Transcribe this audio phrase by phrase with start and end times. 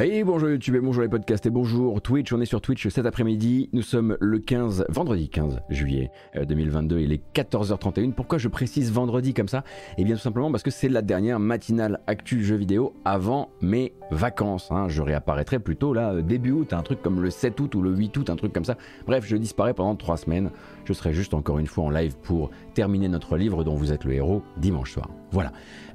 [0.00, 3.04] Et bonjour YouTube et bonjour les podcasts et bonjour Twitch, on est sur Twitch cet
[3.04, 8.12] après-midi, nous sommes le 15, vendredi 15 juillet 2022, euh, il est 14h31.
[8.12, 9.64] Pourquoi je précise vendredi comme ça?
[9.96, 13.92] Eh bien tout simplement parce que c'est la dernière matinale actu jeux vidéo avant mes
[14.12, 14.70] vacances.
[14.70, 14.88] Hein.
[14.88, 17.90] Je réapparaîtrai plutôt là euh, début août, un truc comme le 7 août ou le
[17.90, 18.76] 8 août, un truc comme ça.
[19.04, 20.50] Bref, je disparais pendant 3 semaines,
[20.88, 24.04] je serai juste encore une fois en live pour terminer notre livre dont vous êtes
[24.04, 25.10] le héros dimanche soir.
[25.32, 25.52] Voilà.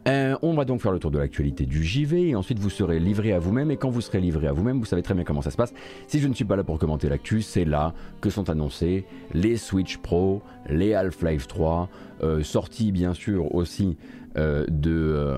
[0.08, 3.00] Euh, on va donc faire le tour de l'actualité du JV et ensuite vous serez
[3.00, 3.72] livré à vous-même.
[3.72, 5.74] Et quand vous serez livré à vous-même, vous savez très bien comment ça se passe.
[6.06, 9.58] Si je ne suis pas là pour commenter l'actu, c'est là que sont annoncés les
[9.58, 11.90] Switch Pro, les Half-Life 3,
[12.22, 13.98] euh, sortis bien sûr aussi
[14.38, 15.36] euh, de,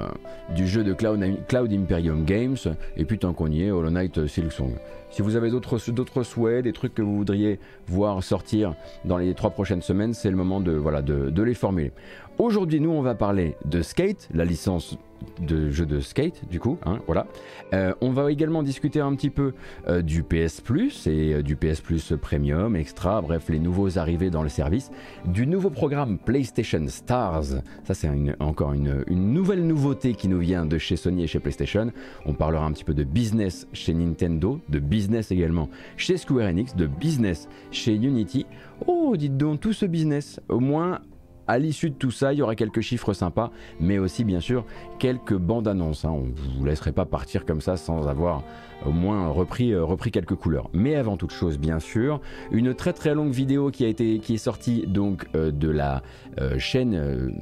[0.55, 2.57] du jeu de Cloud, Imperium Games,
[2.97, 4.73] et puis tant qu'on y est, Hollow Knight Silksong.
[5.11, 9.51] Si vous avez d'autres souhaits, des trucs que vous voudriez voir sortir dans les trois
[9.51, 10.81] prochaines semaines, c'est le moment de,
[11.29, 11.93] de les formuler.
[12.37, 14.97] Aujourd'hui, nous, on va parler de Skate, la licence
[15.39, 17.27] de jeu de skate du coup hein, voilà.
[17.73, 19.53] Euh, on va également discuter un petit peu
[19.87, 24.29] euh, du PS Plus et euh, du PS Plus Premium Extra bref les nouveaux arrivés
[24.29, 24.91] dans le service.
[25.25, 27.61] Du nouveau programme PlayStation Stars.
[27.83, 28.09] Ça c'est
[28.39, 31.91] encore une, une, nouvelle nouveauté qui nous vient de chez Sony et chez PlayStation.
[32.25, 36.75] On parlera un petit peu de business chez Nintendo de business également chez Square Enix
[36.75, 38.45] de business chez Unity.
[38.87, 41.01] Oh dites donc tout ce business au moins
[41.47, 44.65] à l'issue de tout ça, il y aura quelques chiffres sympas, mais aussi bien sûr
[44.99, 46.05] quelques bandes annonces.
[46.05, 46.11] Hein.
[46.11, 48.43] On ne vous laisserait pas partir comme ça sans avoir
[48.85, 50.69] au moins repris, euh, repris quelques couleurs.
[50.73, 54.35] Mais avant toute chose, bien sûr, une très très longue vidéo qui, a été, qui
[54.35, 56.03] est sortie donc euh, de la
[56.39, 57.33] euh, chaîne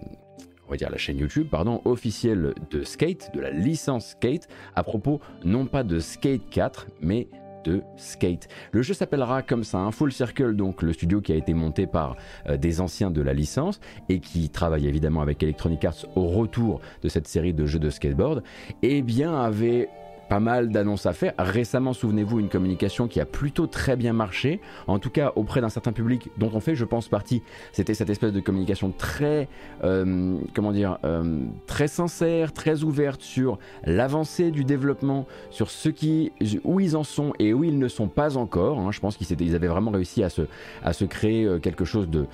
[0.69, 5.67] on la chaîne YouTube, pardon, officielle de Skate, de la licence Skate, à propos non
[5.67, 7.27] pas de Skate 4, mais
[7.63, 8.47] de Skate.
[8.71, 11.87] Le jeu s'appellera comme ça, un Full Circle, donc le studio qui a été monté
[11.87, 12.15] par
[12.47, 16.81] euh, des anciens de la licence et qui travaille évidemment avec Electronic Arts au retour
[17.01, 18.43] de cette série de jeux de skateboard,
[18.81, 19.89] eh bien avait
[20.29, 21.33] pas mal d'annonces à faire.
[21.37, 25.69] Récemment, souvenez-vous, une communication qui a plutôt très bien marché, en tout cas auprès d'un
[25.69, 27.43] certain public dont on fait, je pense, partie.
[27.71, 29.47] C'était cette espèce de communication très,
[29.83, 36.31] euh, comment dire, euh, très sincère, très ouverte sur l'avancée du développement, sur ce qui,
[36.63, 38.79] où ils en sont et où ils ne sont pas encore.
[38.79, 38.91] Hein.
[38.91, 42.27] Je pense qu'ils ils avaient vraiment réussi à se, créer euh, quelque chose de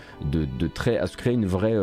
[0.73, 1.75] très, à se créer une vraie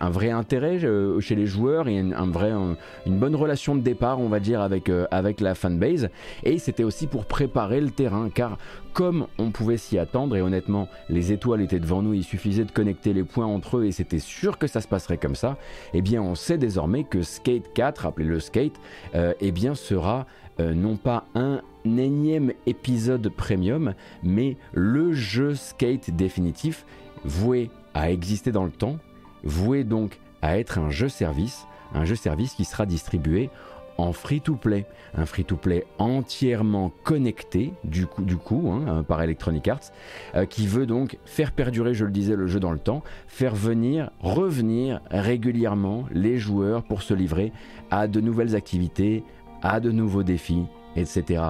[0.00, 4.20] un vrai intérêt euh, chez les joueurs et un, vrai, une bonne relation de départ,
[4.20, 6.08] on va dire, avec, euh, avec la fanbase.
[6.44, 8.58] Et c'était aussi pour préparer le terrain, car
[8.92, 12.70] comme on pouvait s'y attendre, et honnêtement, les étoiles étaient devant nous, il suffisait de
[12.70, 15.58] connecter les points entre eux et c'était sûr que ça se passerait comme ça,
[15.92, 18.80] eh bien on sait désormais que Skate 4, appelé-le Skate,
[19.14, 20.26] euh, eh bien sera
[20.58, 23.92] non pas un énième épisode premium,
[24.22, 26.86] mais le jeu Skate définitif,
[27.24, 28.98] voué à exister dans le temps,
[29.46, 33.50] voué donc à être un jeu service, un jeu service qui sera distribué
[33.98, 34.84] en free-to-play,
[35.16, 39.92] un free-to-play entièrement connecté du coup, hein, par Electronic Arts,
[40.34, 43.54] euh, qui veut donc faire perdurer, je le disais, le jeu dans le temps, faire
[43.54, 47.52] venir, revenir régulièrement les joueurs pour se livrer
[47.90, 49.24] à de nouvelles activités,
[49.62, 51.42] à de nouveaux défis, etc.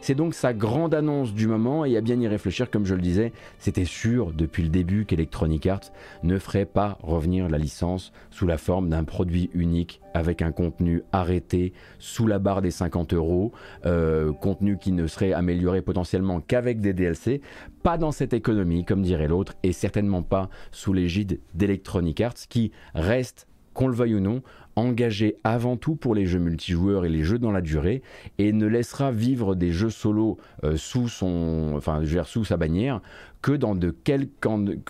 [0.00, 3.00] C'est donc sa grande annonce du moment et à bien y réfléchir, comme je le
[3.00, 8.46] disais, c'était sûr depuis le début qu'Electronic Arts ne ferait pas revenir la licence sous
[8.46, 13.52] la forme d'un produit unique avec un contenu arrêté sous la barre des 50 euros,
[13.86, 17.40] euh, contenu qui ne serait amélioré potentiellement qu'avec des DLC,
[17.82, 22.72] pas dans cette économie comme dirait l'autre et certainement pas sous l'égide d'Electronic Arts qui
[22.94, 24.42] reste qu'on le veuille ou non,
[24.76, 28.02] engagé avant tout pour les jeux multijoueurs et les jeux dans la durée,
[28.38, 33.00] et ne laissera vivre des jeux solo euh, sous son, enfin, sous sa bannière
[33.42, 33.94] que dans, de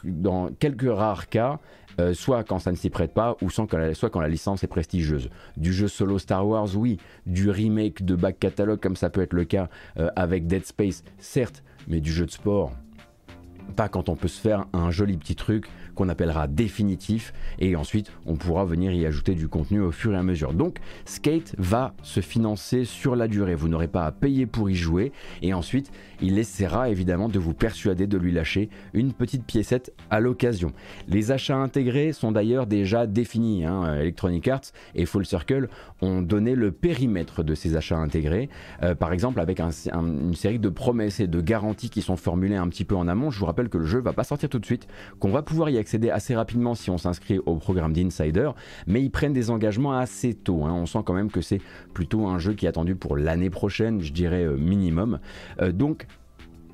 [0.04, 1.59] dans quelques rares cas,
[2.00, 4.62] euh, soit quand ça ne s'y prête pas, ou quand, la, soit quand la licence
[4.65, 5.28] est prestigieuse.
[5.56, 6.99] Du jeu solo Star Wars, oui.
[7.26, 9.69] Du remake de back catalogue, comme ça peut être le cas
[9.99, 12.72] euh, avec Dead Space, certes, mais du jeu de sport,
[13.76, 18.11] pas quand on peut se faire un joli petit truc qu'on appellera définitif et ensuite
[18.27, 20.53] on pourra venir y ajouter du contenu au fur et à mesure.
[20.55, 24.75] Donc Skate va se financer sur la durée, vous n'aurez pas à payer pour y
[24.75, 25.12] jouer
[25.43, 25.91] et ensuite
[26.21, 30.73] il essaiera évidemment de vous persuader de lui lâcher une petite piécette à l'occasion.
[31.09, 33.97] Les achats intégrés sont d'ailleurs déjà définis, hein.
[33.97, 35.69] Electronic Arts et Full Circle
[36.00, 38.49] ont donné le périmètre de ces achats intégrés,
[38.83, 42.69] euh, par exemple avec une série de promesses et de garanties qui sont formulées un
[42.69, 43.31] petit peu en amont.
[43.31, 44.87] Je vous rappelle que le jeu va pas sortir tout de suite,
[45.19, 48.50] qu'on va pouvoir y accéder assez rapidement si on s'inscrit au programme d'Insider,
[48.87, 50.64] mais ils prennent des engagements assez tôt.
[50.64, 50.73] Hein.
[50.73, 51.61] On sent quand même que c'est
[51.93, 55.19] plutôt un jeu qui est attendu pour l'année prochaine, je dirais euh, minimum.
[55.61, 56.06] Euh, donc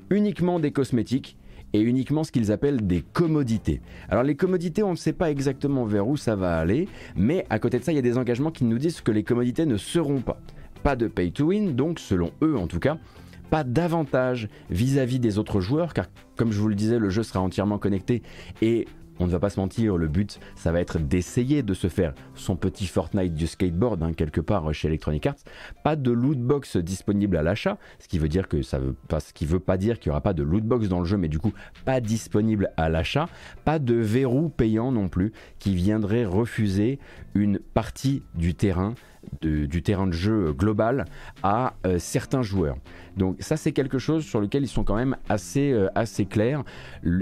[0.09, 1.37] uniquement des cosmétiques
[1.73, 3.81] et uniquement ce qu'ils appellent des commodités.
[4.09, 7.59] Alors les commodités, on ne sait pas exactement vers où ça va aller, mais à
[7.59, 9.77] côté de ça, il y a des engagements qui nous disent que les commodités ne
[9.77, 10.39] seront pas
[10.81, 12.97] pas de pay to win, donc selon eux en tout cas,
[13.49, 16.05] pas d'avantage vis-à-vis des autres joueurs, car
[16.35, 18.21] comme je vous le disais, le jeu sera entièrement connecté
[18.61, 18.87] et
[19.19, 22.13] on ne va pas se mentir, le but, ça va être d'essayer de se faire
[22.35, 25.35] son petit Fortnite du skateboard, hein, quelque part chez Electronic Arts.
[25.83, 29.19] Pas de loot box disponible à l'achat, ce qui veut dire que ça veut pas,
[29.19, 31.17] ce qui veut pas dire qu'il n'y aura pas de loot box dans le jeu,
[31.17, 31.53] mais du coup,
[31.85, 33.27] pas disponible à l'achat.
[33.65, 36.99] Pas de verrou payant non plus, qui viendrait refuser
[37.33, 38.95] une partie du terrain
[39.41, 41.05] du terrain de jeu global
[41.43, 42.75] à euh, certains joueurs.
[43.17, 46.63] Donc ça c'est quelque chose sur lequel ils sont quand même assez, euh, assez clairs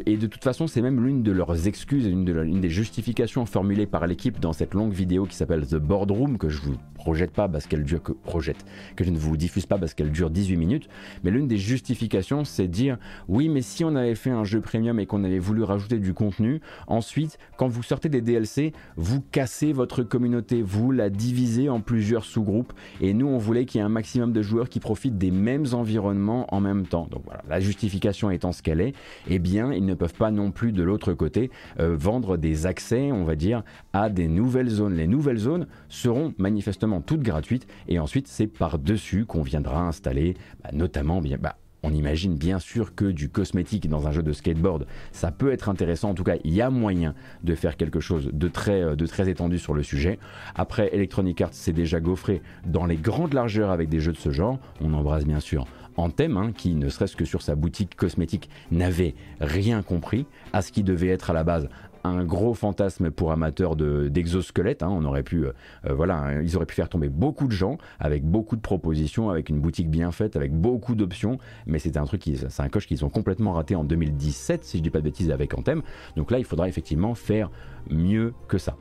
[0.05, 3.45] et de toute façon c'est même l'une de leurs excuses, une, de une des justifications
[3.45, 7.31] formulées par l'équipe dans cette longue vidéo qui s'appelle The Boardroom que je vous projette
[7.31, 8.63] pas parce qu'elle dure que projette
[8.95, 10.87] que je ne vous diffuse pas parce qu'elle dure 18 minutes
[11.23, 12.97] mais l'une des justifications c'est dire
[13.27, 16.13] oui mais si on avait fait un jeu premium et qu'on avait voulu rajouter du
[16.13, 21.79] contenu ensuite quand vous sortez des DLC vous cassez votre communauté vous la divisez en
[21.87, 22.73] plusieurs sous-groupes.
[23.01, 25.65] Et nous on voulait qu'il y ait un maximum de joueurs qui profitent des mêmes
[25.73, 27.07] environnements en même temps.
[27.09, 28.93] Donc voilà la justification étant ce qu'elle est
[29.27, 31.49] eh bien ils ne peuvent pas non plus de l'autre côté
[31.79, 33.63] euh, vendre des accès on va dire
[33.93, 34.93] à des nouvelles zones.
[34.93, 37.67] Les nouvelles zones seront manifestement toutes gratuites.
[37.87, 42.95] Et ensuite c'est par-dessus qu'on viendra installer bah, notamment bien bah, on imagine bien sûr
[42.95, 46.09] que du cosmétique dans un jeu de skateboard, ça peut être intéressant.
[46.09, 47.13] En tout cas, il y a moyen
[47.43, 48.95] de faire quelque chose de très, euh,
[49.25, 50.19] étendu sur le sujet.
[50.55, 54.31] Après, Electronic Arts s'est déjà gaufré dans les grandes largeurs avec des jeux de ce
[54.31, 54.59] genre.
[54.81, 55.65] On embrasse bien sûr
[55.97, 60.71] Anthem, hein, qui ne serait-ce que sur sa boutique cosmétique n'avait rien compris à ce
[60.71, 61.69] qui devait être à la base
[62.07, 64.83] un gros fantasme pour amateurs d'exosquelettes.
[64.83, 64.89] Hein.
[64.91, 65.53] on aurait pu, euh,
[65.85, 69.29] euh, voilà, hein, ils auraient pu faire tomber beaucoup de gens avec beaucoup de propositions,
[69.29, 71.37] avec une boutique bien faite, avec beaucoup d'options.
[71.65, 74.83] Mais c'était un truc, c'est un coche qu'ils ont complètement raté en 2017, si je
[74.83, 75.81] dis pas de bêtises, avec Anthem.
[76.15, 77.49] Donc là, il faudra effectivement faire
[77.89, 78.75] mieux que ça.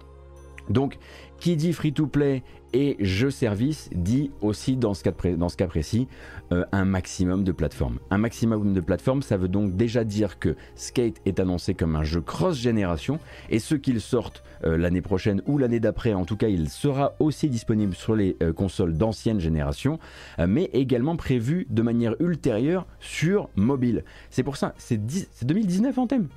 [0.69, 0.99] Donc,
[1.39, 2.43] qui dit free-to-play
[2.77, 6.09] et jeu service dit aussi dans ce cas, précis
[6.53, 7.99] euh, un maximum de plateformes.
[8.11, 12.05] Un maximum de plateformes, ça veut donc déjà dire que Skate est annoncé comme un
[12.05, 13.19] jeu cross-génération
[13.49, 17.17] et ce qu'il sorte euh, l'année prochaine ou l'année d'après, en tout cas, il sera
[17.19, 19.99] aussi disponible sur les euh, consoles d'ancienne génération,
[20.47, 24.05] mais également prévu de manière ultérieure sur mobile.
[24.29, 25.01] C'est pour ça, c'est
[25.47, 26.29] 2019 en thème.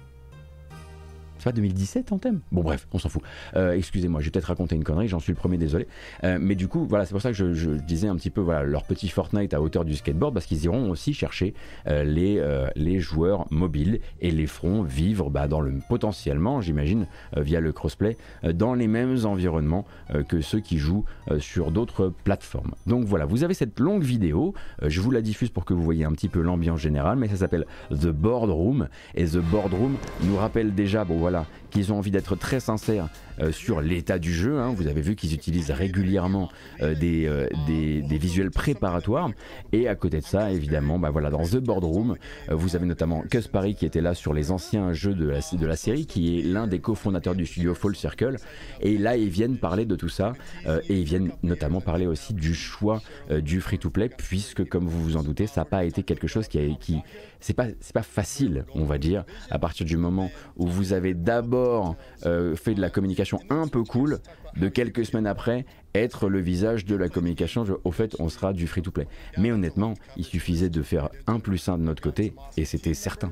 [1.40, 3.22] C'est pas 2017 en thème Bon bref, on s'en fout.
[3.56, 5.88] Euh, excusez-moi, j'ai peut-être raconté une connerie, j'en suis le premier, désolé.
[6.26, 8.64] Euh, mais du coup, voilà, c'est pour ça que je, disais un petit peu voilà,
[8.64, 11.54] leur petit Fortnite à hauteur du skateboard, parce qu'ils iront aussi chercher
[11.88, 12.44] euh, les,
[12.76, 17.08] les joueurs mobiles et les feront vivre bah, dans le, potentiellement, j'imagine,
[17.38, 19.86] via le crossplay, dans les mêmes environnements
[20.28, 21.06] que ceux qui jouent
[21.40, 22.74] sur d'autres plateformes.
[22.86, 26.04] Donc voilà, vous avez cette longue vidéo, je vous la diffuse pour que vous voyez
[26.04, 30.76] un petit peu l'ambiance générale, mais ça s'appelle The Boardroom, et The Boardroom nous rappelle
[30.76, 31.29] déjà, bon voilà,
[31.70, 33.08] qu'ils ont envie d'être très sincères
[33.52, 34.60] sur l'état du jeu.
[34.60, 34.74] Hein.
[34.76, 36.50] Vous avez vu qu'ils utilisent régulièrement
[36.82, 39.30] euh, euh, des, des, visuels préparatoires.
[39.72, 42.16] Et à côté de ça, évidemment, bah voilà, dans The Boardroom,
[42.50, 45.76] vous avez notamment Paris qui était là sur les anciens jeux de la, de la
[45.76, 48.36] série, qui est l'un des cofondateurs du studio Full Circle.
[48.82, 50.34] Et là, ils viennent parler de tout ça.
[50.68, 53.02] et ils viennent notamment parler aussi du choix
[53.42, 56.60] du free-to-play, puisque comme vous vous en doutez, ça n'a pas été quelque chose qui,
[56.60, 57.00] a, qui
[57.40, 61.14] c'est pas c'est pas facile, on va dire, à partir du moment où vous avez
[61.14, 64.20] d'abord fait de la communication un peu cool
[64.56, 67.66] de quelques semaines après être le visage de la communication.
[67.84, 69.08] Au fait, on sera du free-to-play.
[69.38, 73.32] Mais honnêtement, il suffisait de faire un plus un de notre côté et c'était certain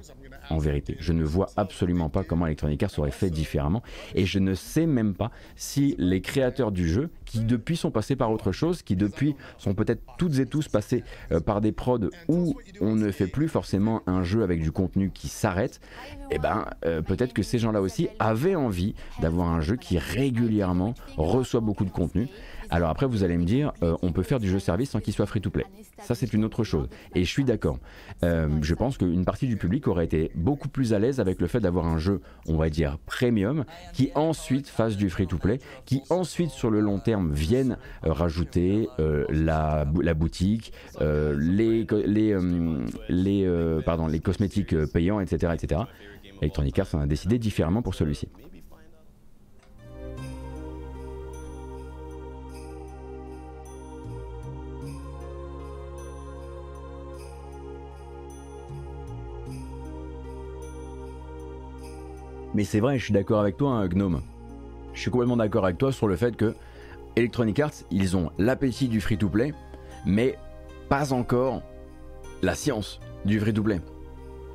[0.50, 0.98] en vérité.
[1.00, 3.84] Je ne vois absolument pas comment Electronic Arts aurait fait différemment
[4.16, 8.16] et je ne sais même pas si les créateurs du jeu, qui depuis sont passés
[8.16, 12.10] par autre chose, qui depuis sont peut-être toutes et tous passés euh, par des prods
[12.28, 15.80] où on ne fait plus forcément un jeu avec du contenu qui s'arrête,
[16.32, 19.98] et eh ben euh, peut-être que ces gens-là aussi avaient envie d'avoir un jeu qui
[19.98, 22.28] régulièrement reçoit beaucoup de contenu
[22.70, 25.14] alors après, vous allez me dire, euh, on peut faire du jeu service sans qu'il
[25.14, 25.66] soit free to play.
[26.00, 26.88] Ça, c'est une autre chose.
[27.16, 27.80] Et je suis d'accord.
[28.24, 31.48] Euh, je pense qu'une partie du public aurait été beaucoup plus à l'aise avec le
[31.48, 35.60] fait d'avoir un jeu, on va dire, premium, qui ensuite fasse du free to play,
[35.86, 38.88] qui ensuite, sur le long terme, vienne euh, rajouter
[39.30, 41.88] la, boutique, les,
[43.10, 45.54] les cosmétiques payants, etc.
[45.54, 45.82] etc.
[46.42, 48.28] Electronic Arts en a décidé différemment pour celui-ci.
[62.58, 64.24] Mais c'est vrai, je suis d'accord avec toi, hein, Gnome.
[64.96, 66.56] Je suis complètement d'accord avec toi sur le fait que
[67.16, 69.54] Electronic Arts, ils ont l'appétit du free-to-play,
[70.08, 70.40] mais
[70.90, 71.62] pas encore
[72.42, 73.80] la science du free-to-play.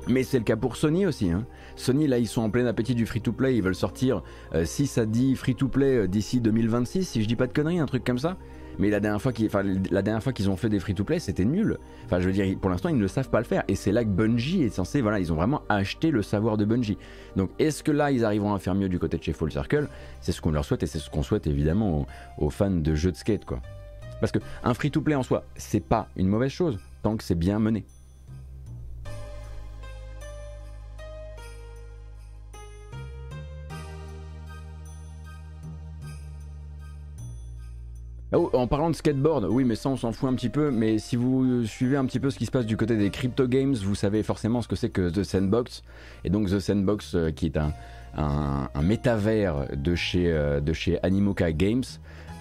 [0.09, 1.31] Mais c'est le cas pour Sony aussi.
[1.31, 1.45] Hein.
[1.77, 3.55] Sony, là, ils sont en plein appétit du free-to-play.
[3.55, 4.21] Ils veulent sortir,
[4.53, 7.85] euh, si ça dit free-to-play euh, d'ici 2026, si je dis pas de conneries, un
[7.85, 8.35] truc comme ça.
[8.79, 11.77] Mais la dernière fois qu'ils, ont fait des free-to-play, c'était nul.
[12.05, 13.63] Enfin, je veux dire, pour l'instant, ils ne savent pas le faire.
[13.67, 16.65] Et c'est là que Bungie est censé, voilà, ils ont vraiment acheté le savoir de
[16.65, 16.97] Bungie.
[17.35, 19.87] Donc, est-ce que là, ils arriveront à faire mieux du côté de chez Full Circle?
[20.21, 23.11] C'est ce qu'on leur souhaite et c'est ce qu'on souhaite évidemment aux, fans de jeux
[23.11, 23.61] de skate, quoi.
[24.19, 27.59] Parce que un free-to-play en soi, c'est pas une mauvaise chose tant que c'est bien
[27.59, 27.83] mené.
[38.35, 40.71] Ah en parlant de skateboard, oui, mais ça on s'en fout un petit peu.
[40.71, 43.47] Mais si vous suivez un petit peu ce qui se passe du côté des crypto
[43.47, 45.83] games, vous savez forcément ce que c'est que The Sandbox.
[46.23, 47.73] Et donc The Sandbox, euh, qui est un,
[48.17, 51.83] un, métavers de chez, euh, de chez Animoca Games,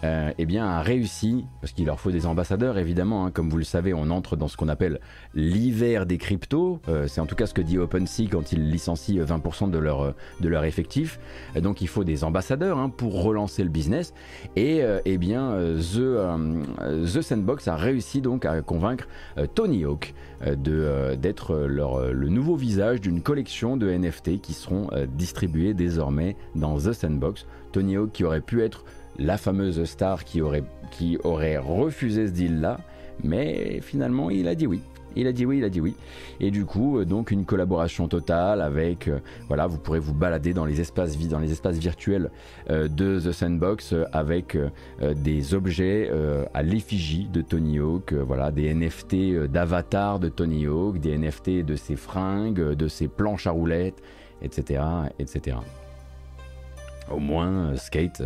[0.04, 3.58] euh, eh bien, a réussi, parce qu'il leur faut des ambassadeurs évidemment, hein, comme vous
[3.58, 5.00] le savez, on entre dans ce qu'on appelle
[5.34, 9.24] l'hiver des cryptos, euh, c'est en tout cas ce que dit OpenSea quand ils licencient
[9.24, 11.20] 20% de leur, de leur effectif,
[11.60, 14.12] donc il faut des ambassadeurs hein, pour relancer le business,
[14.56, 19.06] et eh bien, The, The Sandbox a réussi donc à convaincre
[19.54, 26.76] Tony Hawk d'être le nouveau visage d'une collection de NFT qui seront distribués désormais dans
[26.76, 27.46] The Sandbox.
[27.72, 28.84] Tony Hawk qui aurait pu être
[29.18, 32.78] la fameuse star qui aurait, qui aurait refusé ce deal-là,
[33.22, 34.80] mais finalement il a dit oui.
[35.16, 35.94] Il a dit oui, il a dit oui.
[36.40, 40.54] Et du coup, euh, donc une collaboration totale avec, euh, voilà, vous pourrez vous balader
[40.54, 42.30] dans les espaces, dans les espaces virtuels
[42.70, 44.56] euh, de The Sandbox avec
[45.16, 46.10] des objets
[46.54, 51.76] à l'effigie de Tony Hawk, voilà, des NFT d'avatar de Tony Hawk, des NFT de
[51.76, 54.02] ses fringues, de ses planches à roulettes,
[54.42, 54.82] etc.,
[55.18, 55.56] etc.
[57.10, 58.22] Au moins, Skate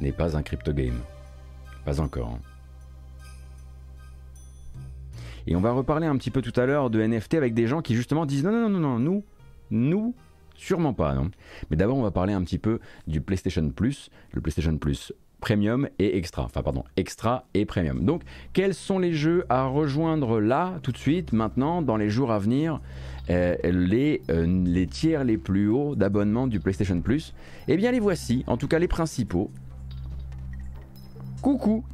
[0.00, 1.00] n'est pas un crypto game.
[1.84, 2.30] Pas encore.
[2.30, 2.40] Hein.
[5.46, 7.82] Et on va reparler un petit peu tout à l'heure de NFT avec des gens
[7.82, 9.24] qui justement disent non, non, non, non, nous,
[9.70, 10.14] nous,
[10.54, 11.30] sûrement pas, non.
[11.70, 15.88] Mais d'abord, on va parler un petit peu du PlayStation Plus, le PlayStation Plus Premium
[15.98, 16.44] et Extra.
[16.44, 18.04] Enfin, pardon, Extra et Premium.
[18.06, 18.22] Donc,
[18.54, 22.38] quels sont les jeux à rejoindre là, tout de suite, maintenant, dans les jours à
[22.38, 22.80] venir
[23.28, 27.34] euh, les, euh, les tiers les plus hauts d'abonnement du PlayStation Plus?
[27.68, 29.50] Eh bien, les voici, en tout cas les principaux.
[31.44, 31.84] Coucou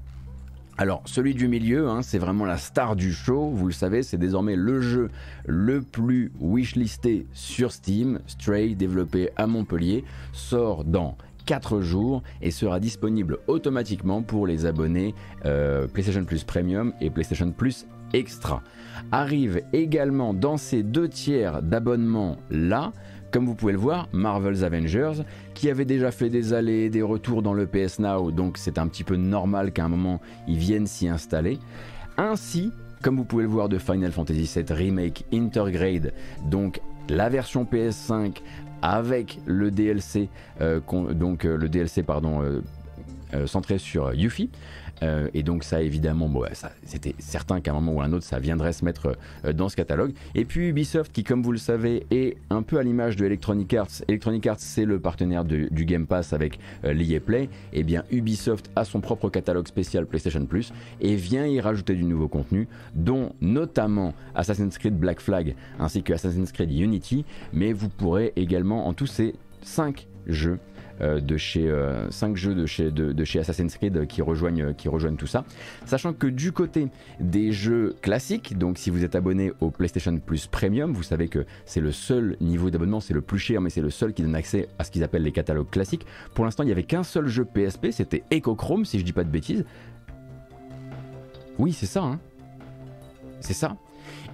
[0.78, 3.50] alors, celui du milieu, hein, c'est vraiment la star du show.
[3.50, 5.10] Vous le savez, c'est désormais le jeu
[5.44, 8.20] le plus wishlisté sur Steam.
[8.26, 15.14] Stray, développé à Montpellier, sort dans 4 jours et sera disponible automatiquement pour les abonnés
[15.44, 18.62] euh, PlayStation Plus Premium et PlayStation Plus Extra.
[19.12, 22.92] Arrive également dans ces deux tiers d'abonnement là
[23.30, 25.22] comme vous pouvez le voir, Marvel's Avengers,
[25.54, 28.88] qui avait déjà fait des allées, des retours dans le PS Now, donc c'est un
[28.88, 31.58] petit peu normal qu'à un moment ils viennent s'y installer.
[32.16, 32.72] Ainsi,
[33.02, 36.12] comme vous pouvez le voir de Final Fantasy VII Remake Intergrade,
[36.46, 38.36] donc la version PS5
[38.82, 40.28] avec le DLC,
[40.60, 40.80] euh,
[41.12, 42.62] donc euh, le DLC pardon, euh,
[43.46, 44.50] centré sur Yuffie.
[45.02, 46.44] Euh, et donc ça évidemment, bon,
[46.84, 49.68] c'était certain qu'à un moment ou à un autre, ça viendrait se mettre euh, dans
[49.68, 50.12] ce catalogue.
[50.34, 53.72] Et puis Ubisoft, qui comme vous le savez, est un peu à l'image de Electronic
[53.74, 54.02] Arts.
[54.08, 57.44] Electronic Arts, c'est le partenaire du Game Pass avec euh, l'EA Play.
[57.72, 61.94] Et eh bien Ubisoft a son propre catalogue spécial PlayStation Plus et vient y rajouter
[61.94, 67.24] du nouveau contenu, dont notamment Assassin's Creed Black Flag ainsi que Assassin's Creed Unity.
[67.52, 70.69] Mais vous pourrez également en tous ces 5 jeux euh,
[71.00, 71.72] de chez
[72.10, 75.44] 5 euh, jeux de chez, de, chez Assassin's Creed qui rejoignent, qui rejoignent tout ça.
[75.86, 76.88] Sachant que du côté
[77.20, 81.44] des jeux classiques, donc si vous êtes abonné au PlayStation Plus Premium, vous savez que
[81.64, 84.34] c'est le seul niveau d'abonnement, c'est le plus cher, mais c'est le seul qui donne
[84.34, 86.06] accès à ce qu'ils appellent les catalogues classiques.
[86.34, 89.24] Pour l'instant, il n'y avait qu'un seul jeu PSP, c'était Echochrome, si je dis pas
[89.24, 89.64] de bêtises.
[91.58, 92.20] Oui, c'est ça, hein.
[93.40, 93.76] C'est ça.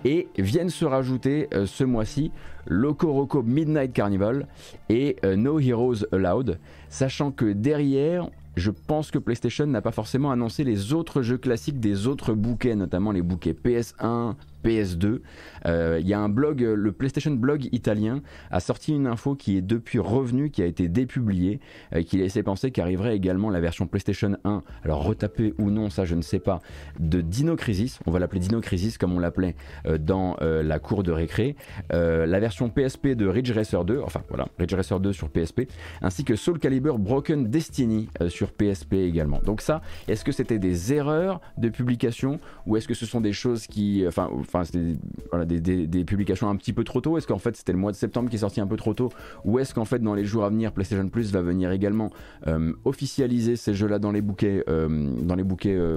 [0.09, 2.31] Et viennent se rajouter euh, ce mois-ci
[2.65, 4.47] Loco Roco Midnight Carnival
[4.89, 10.31] et euh, No Heroes Allowed, sachant que derrière, je pense que PlayStation n'a pas forcément
[10.31, 15.21] annoncé les autres jeux classiques des autres bouquets, notamment les bouquets PS1, PS2.
[15.67, 19.35] Euh, il y a un blog, euh, le PlayStation Blog italien a sorti une info
[19.35, 21.61] qui est depuis revenue, qui a été dépubliée,
[21.95, 26.05] euh, qui laissait penser qu'arriverait également la version PlayStation 1, alors retapée ou non, ça
[26.05, 26.61] je ne sais pas,
[26.99, 29.55] de Dino Crisis, on va l'appeler Dino Crisis comme on l'appelait
[30.01, 31.57] dans la cour de récré,
[31.91, 35.63] la version PSP de Ridge Racer 2, enfin voilà, Ridge Racer 2 sur PSP,
[36.03, 39.41] ainsi que Soul Calibur Broken Destiny sur PSP également.
[39.45, 43.33] Donc ça, est-ce que c'était des erreurs de publication ou est-ce que ce sont des
[43.33, 47.57] choses qui, enfin, enfin c'était des, publications un petit peu trop tôt Est-ce qu'en fait
[47.57, 49.11] c'était le mois de septembre qui est sorti un peu trop tôt
[49.45, 52.11] Ou est-ce qu'en fait dans les jours à venir PlayStation Plus va venir également
[52.47, 55.97] euh, officialiser ces jeux-là dans les bouquets, euh, dans les bouquets euh,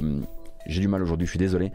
[0.65, 1.71] j'ai du mal aujourd'hui, je suis désolé,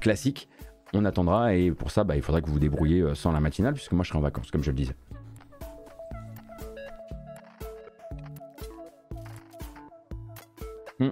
[0.00, 0.48] classiques?
[0.94, 3.74] On attendra et pour ça bah, il faudra que vous vous débrouillez sans la matinale
[3.74, 4.94] puisque moi je serai en vacances comme je le disais.
[11.00, 11.10] Hmm.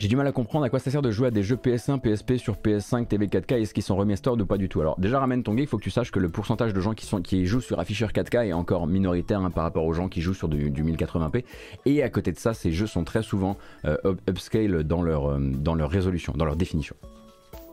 [0.00, 2.00] J'ai du mal à comprendre à quoi ça sert de jouer à des jeux PS1,
[2.00, 5.20] PSP sur PS5, TV 4K, est-ce qu'ils sont remastered ou pas du tout Alors déjà
[5.20, 7.44] ramène ton il faut que tu saches que le pourcentage de gens qui, sont, qui
[7.44, 10.48] jouent sur afficheur 4K est encore minoritaire hein, par rapport aux gens qui jouent sur
[10.48, 11.44] du, 1080p.
[11.84, 15.38] Et à côté de ça, ces jeux sont très souvent euh, upscale dans leur, euh,
[15.38, 16.96] dans leur résolution, dans leur définition.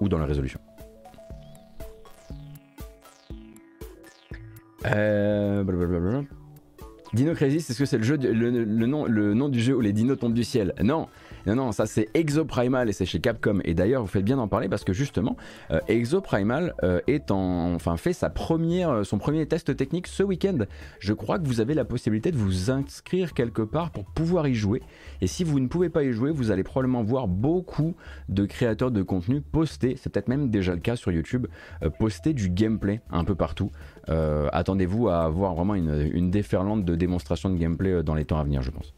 [0.02, 0.60] Ou dans leur résolution.
[4.86, 5.64] Euh,
[7.14, 10.20] Dino Crisis, est-ce que c'est le, le, nom, le nom du jeu où les dinos
[10.20, 10.74] tombent du ciel?
[10.84, 11.08] Non,
[11.46, 13.60] non, non, ça c'est Exoprimal et c'est chez Capcom.
[13.64, 15.38] Et d'ailleurs, vous faites bien d'en parler parce que justement,
[15.72, 20.22] euh, Exoprimal euh, est en, enfin, fait sa première, euh, son premier test technique ce
[20.22, 20.58] week-end.
[21.00, 24.54] Je crois que vous avez la possibilité de vous inscrire quelque part pour pouvoir y
[24.54, 24.82] jouer.
[25.22, 27.96] Et si vous ne pouvez pas y jouer, vous allez probablement voir beaucoup
[28.28, 31.48] de créateurs de contenu poster, c'est peut-être même déjà le cas sur YouTube,
[32.00, 33.72] poster du gameplay un peu partout.
[34.08, 38.44] Attendez-vous à avoir vraiment une, une déferlante de démonstrations de gameplay dans les temps à
[38.44, 38.94] venir, je pense.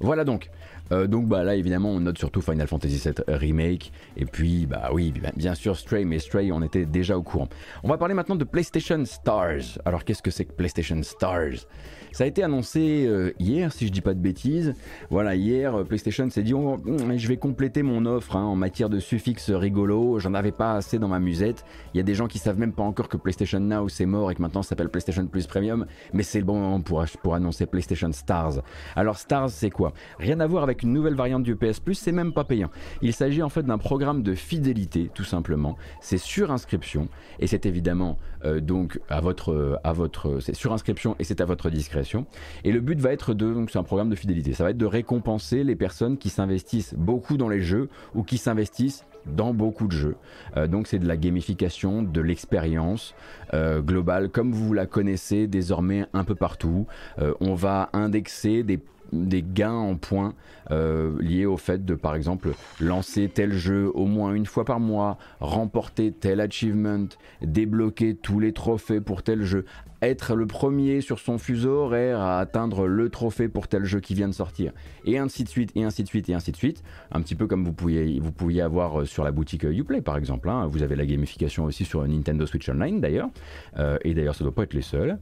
[0.00, 0.50] Voilà donc.
[0.90, 4.90] Euh, donc bah là évidemment on note surtout Final Fantasy VII Remake et puis bah
[4.92, 7.48] oui bien sûr Stray mais Stray on était déjà au courant.
[7.82, 9.78] On va parler maintenant de PlayStation Stars.
[9.84, 11.66] Alors qu'est-ce que c'est que PlayStation Stars?
[12.12, 14.74] Ça a été annoncé euh, hier, si je dis pas de bêtises.
[15.10, 16.78] Voilà, hier, euh, PlayStation s'est dit oh,
[17.16, 20.18] je vais compléter mon offre hein, en matière de suffixes rigolo.
[20.18, 21.64] J'en avais pas assez dans ma musette.
[21.94, 24.30] Il y a des gens qui savent même pas encore que PlayStation Now c'est mort
[24.30, 25.86] et que maintenant ça s'appelle PlayStation Plus Premium.
[26.12, 28.60] Mais c'est le bon moment pour, annoncer PlayStation Stars.
[28.94, 29.92] Alors, Stars, c'est quoi?
[30.18, 32.70] Rien à voir avec une nouvelle variante du PS Plus, c'est même pas payant.
[33.00, 35.76] Il s'agit en fait d'un programme de fidélité, tout simplement.
[36.00, 41.24] C'est sur inscription et c'est évidemment euh, donc à votre, à votre, sur inscription et
[41.24, 42.01] c'est à votre discrétion.
[42.64, 44.78] Et le but va être de, donc c'est un programme de fidélité, ça va être
[44.78, 49.86] de récompenser les personnes qui s'investissent beaucoup dans les jeux ou qui s'investissent dans beaucoup
[49.86, 50.16] de jeux.
[50.56, 53.14] Euh, donc c'est de la gamification, de l'expérience
[53.54, 56.86] euh, globale comme vous la connaissez désormais un peu partout.
[57.40, 60.34] on va indexer des gains en points
[60.70, 64.80] euh, liés au fait de par exemple lancer tel jeu au moins une fois par
[64.80, 67.06] mois, remporter tel achievement,
[67.42, 69.64] débloquer tous les trophées pour tel jeu,
[70.02, 74.14] être le premier sur son fuseau horaire à atteindre le trophée pour tel jeu qui
[74.14, 74.72] vient de sortir,
[75.04, 76.82] et ainsi de suite, et ainsi de suite, et ainsi de suite.
[77.12, 80.02] Un petit peu comme vous pouviez, vous pouviez avoir euh, sur la boutique euh, Uplay
[80.02, 80.50] par exemple.
[80.50, 80.66] Hein.
[80.66, 83.28] Vous avez la gamification aussi sur Nintendo Switch Online d'ailleurs,
[83.78, 85.18] euh, et d'ailleurs ça ne doit pas être les seuls.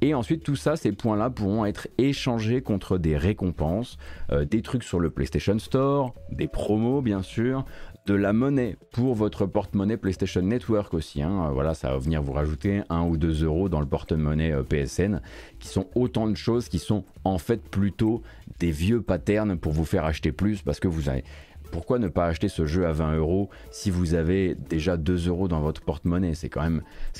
[0.00, 3.98] et ensuite tout ça, ces points-là pourront être échangés contre des récompenses,
[4.30, 7.64] des trucs sur le PlayStation Store, des promos bien sûr,
[8.06, 11.22] de la monnaie pour votre porte-monnaie PlayStation Network aussi.
[11.22, 11.50] Hein.
[11.52, 15.20] Voilà, ça va venir vous rajouter 1 ou 2 euros dans le porte-monnaie euh, PSN,
[15.60, 18.22] qui sont autant de choses qui sont en fait plutôt
[18.58, 21.24] des vieux patterns pour vous faire acheter plus parce que vous avez.
[21.70, 25.48] Pourquoi ne pas acheter ce jeu à 20 euros si vous avez déjà 2 euros
[25.48, 26.34] dans votre porte-monnaie?
[26.34, 26.68] C'est quand,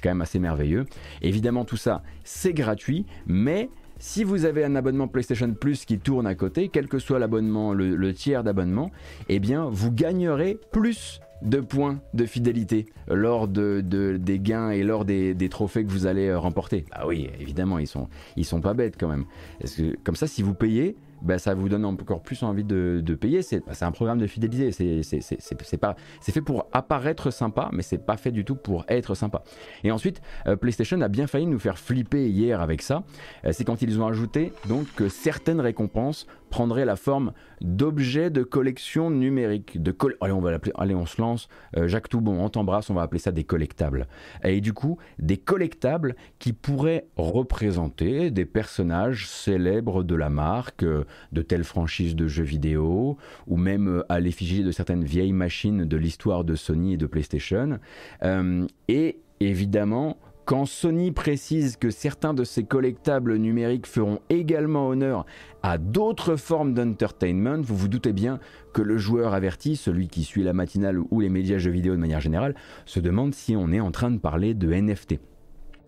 [0.03, 0.85] quand même assez merveilleux.
[1.23, 3.71] Évidemment, tout ça, c'est gratuit, mais
[4.03, 7.73] si vous avez un abonnement PlayStation Plus qui tourne à côté, quel que soit l'abonnement,
[7.73, 8.91] le, tiers d'abonnement,
[9.29, 15.05] eh bien vous gagnerez plus de points de fidélité lors de, des gains et lors
[15.05, 16.85] des, trophées que vous allez euh, remporter.
[16.91, 18.09] Ah oui, évidemment, ils sont,
[18.43, 19.25] sont pas bêtes quand même.
[19.61, 23.41] Que, comme ça, si vous payez, bah, ça vous donne encore plus envie de, payer.
[23.67, 24.73] Bah, c'est un programme de fidélité.
[24.73, 29.43] C'est fait pour apparaître sympa, mais c'est pas fait du tout pour être sympa.
[29.85, 33.05] Et ensuite, euh, PlayStation a bien failli nous faire flipper hier avec ça.
[33.45, 37.33] Euh, c'est quand ils ont ajouté donc que certaines récompenses prendraient la forme
[37.63, 39.83] d'objets de collection numérique.
[39.83, 41.49] De allez, on va on se lance.
[41.77, 42.91] Euh, Jacques Toubon, on t'embrasse.
[42.91, 44.07] On va appeler ça des collectables.
[44.45, 50.85] Et du coup, des collectables qui pourraient représenter des personnages célèbres de la marque
[51.33, 55.85] de telles franchises de jeux vidéo, ou même euh, à l'effigie de certaines vieilles machines
[55.85, 57.79] de l'histoire de Sony et de PlayStation.
[58.22, 65.25] Euh, et évidemment, quand Sony précise que certains de ces collectables numériques feront également honneur
[65.62, 68.40] à d'autres formes d'entertainment, vous vous doutez bien
[68.72, 72.01] que le joueur averti, celui qui suit la matinale ou les médias jeux vidéo de
[72.01, 75.20] manière générale, se demande si on est en train de parler de NFT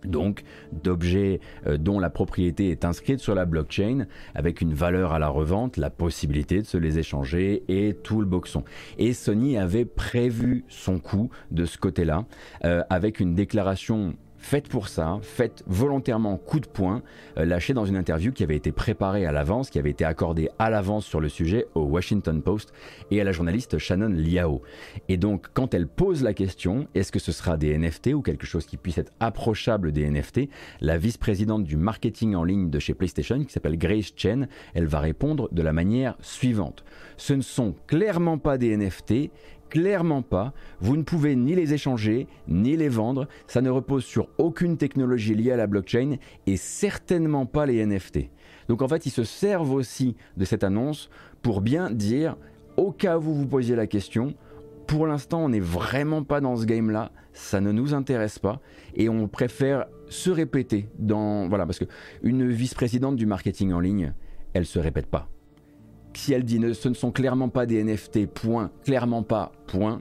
[0.05, 5.19] donc d'objets euh, dont la propriété est inscrite sur la blockchain avec une valeur à
[5.19, 8.65] la revente, la possibilité de se les échanger et tout le boxon.
[8.99, 12.25] Et Sony avait prévu son coup de ce côté-là
[12.65, 14.15] euh, avec une déclaration
[14.47, 17.01] Faites pour ça, faites volontairement coup de poing,
[17.39, 20.51] euh, lâché dans une interview qui avait été préparée à l'avance, qui avait été accordée
[20.59, 22.75] à l'avance sur le sujet au Washington Post
[23.11, 24.61] et à la journaliste Shannon Liao.
[25.09, 28.45] Et donc, quand elle pose la question, est-ce que ce sera des NFT ou quelque
[28.45, 30.51] chose qui puisse être approchable des NFT,
[30.83, 35.01] la vice-présidente du marketing en ligne de chez PlayStation, qui s'appelle Grace Chen, elle va
[35.01, 36.85] répondre de la manière suivante.
[37.17, 39.31] Ce ne sont clairement pas des NFT,
[39.71, 40.53] Clairement pas.
[40.81, 43.27] Vous ne pouvez ni les échanger, ni les vendre.
[43.47, 48.31] Ça ne repose sur aucune technologie liée à la blockchain et certainement pas les NFT.
[48.69, 51.11] Donc en fait, ils se servent aussi de cette annonce
[51.43, 52.37] pour bien dire,
[52.77, 54.35] au cas où vous vous posiez la question,
[54.87, 58.61] pour l'instant, on n'est vraiment pas dans ce game-là, ça ne nous intéresse pas,
[58.95, 61.49] et on préfère se répéter dans...
[61.49, 64.13] Voilà, parce qu'une vice-présidente du marketing en ligne,
[64.53, 65.29] elle se répète pas.
[66.17, 70.01] Si elle dit ce ne sont clairement pas des NFT, point, clairement pas, point,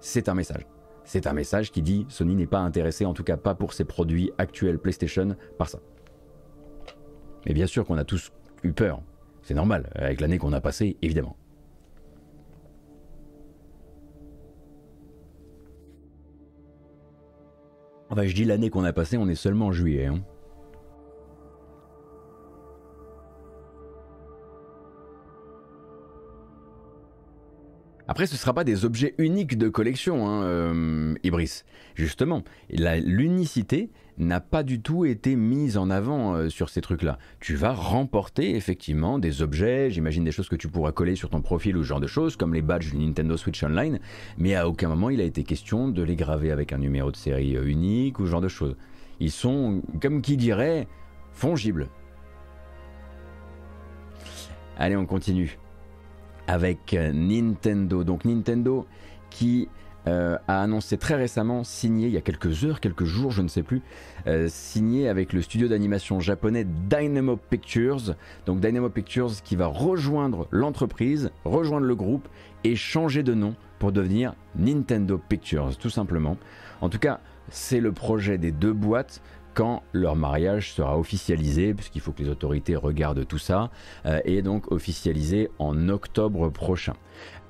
[0.00, 0.66] c'est un message.
[1.04, 3.84] C'est un message qui dit Sony n'est pas intéressé, en tout cas pas pour ses
[3.84, 5.78] produits actuels PlayStation, par ça.
[7.46, 9.02] Mais bien sûr qu'on a tous eu peur.
[9.42, 11.36] C'est normal, avec l'année qu'on a passée, évidemment.
[18.08, 20.06] Enfin, je dis l'année qu'on a passée, on est seulement en juillet.
[20.06, 20.24] Hein.
[28.14, 31.64] Après, ce ne sera pas des objets uniques de collection, hein, euh, Ibris.
[31.96, 37.18] Justement, l'unicité n'a pas du tout été mise en avant euh, sur ces trucs-là.
[37.40, 41.42] Tu vas remporter effectivement des objets, j'imagine des choses que tu pourras coller sur ton
[41.42, 43.98] profil ou ce genre de choses, comme les badges du Nintendo Switch Online,
[44.38, 47.16] mais à aucun moment il a été question de les graver avec un numéro de
[47.16, 48.76] série euh, unique ou ce genre de choses.
[49.18, 50.86] Ils sont, comme qui dirait,
[51.32, 51.88] fongibles.
[54.78, 55.58] Allez, on continue
[56.46, 58.04] avec euh, Nintendo.
[58.04, 58.86] Donc Nintendo
[59.30, 59.68] qui
[60.06, 63.48] euh, a annoncé très récemment, signé il y a quelques heures, quelques jours, je ne
[63.48, 63.80] sais plus,
[64.26, 68.14] euh, signé avec le studio d'animation japonais Dynamo Pictures.
[68.44, 72.28] Donc Dynamo Pictures qui va rejoindre l'entreprise, rejoindre le groupe
[72.64, 76.36] et changer de nom pour devenir Nintendo Pictures, tout simplement.
[76.80, 79.22] En tout cas, c'est le projet des deux boîtes
[79.54, 83.70] quand leur mariage sera officialisé, puisqu'il faut que les autorités regardent tout ça,
[84.04, 86.94] euh, et donc officialisé en octobre prochain.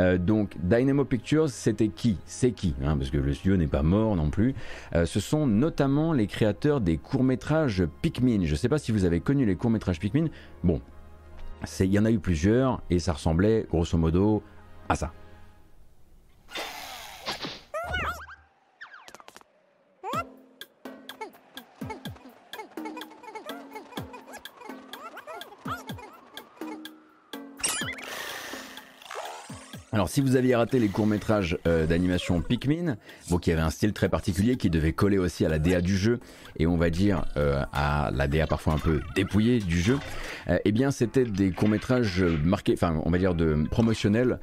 [0.00, 2.18] Euh, donc Dynamo Pictures, c'était qui?
[2.26, 4.54] C'est qui hein, Parce que le studio n'est pas mort non plus.
[4.94, 8.44] Euh, ce sont notamment les créateurs des courts-métrages Pikmin.
[8.44, 10.26] Je ne sais pas si vous avez connu les courts-métrages Pikmin.
[10.62, 10.80] Bon,
[11.80, 14.42] il y en a eu plusieurs, et ça ressemblait grosso modo
[14.88, 15.12] à ça.
[29.94, 32.96] Alors si vous aviez raté les courts-métrages euh, d'animation Pikmin,
[33.30, 35.96] bon, qui avait un style très particulier, qui devait coller aussi à la DA du
[35.96, 36.18] jeu,
[36.58, 40.00] et on va dire euh, à la DA parfois un peu dépouillée du jeu,
[40.48, 44.40] euh, eh bien c'était des courts-métrages marqués, enfin on va dire de promotionnels,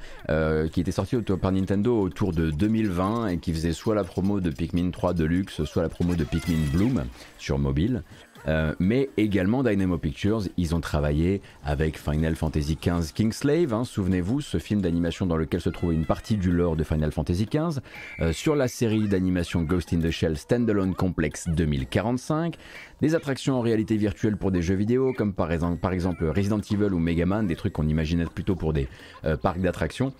[0.72, 4.48] qui étaient sortis par Nintendo autour de 2020 et qui faisaient soit la promo de
[4.48, 7.04] Pikmin 3 Deluxe, soit la promo de Pikmin Bloom
[7.36, 8.02] sur mobile.
[8.48, 14.40] Euh, mais également Dynamo Pictures, ils ont travaillé avec Final Fantasy XV Kingslave, hein, souvenez-vous,
[14.40, 17.80] ce film d'animation dans lequel se trouvait une partie du lore de Final Fantasy XV,
[18.20, 22.56] euh, sur la série d'animation Ghost in the Shell Standalone Complex 2045,
[23.00, 26.98] des attractions en réalité virtuelle pour des jeux vidéo, comme par exemple, Resident Evil ou
[26.98, 28.88] Mega Man, des trucs qu'on imaginait plutôt pour des
[29.24, 30.12] euh, parcs d'attractions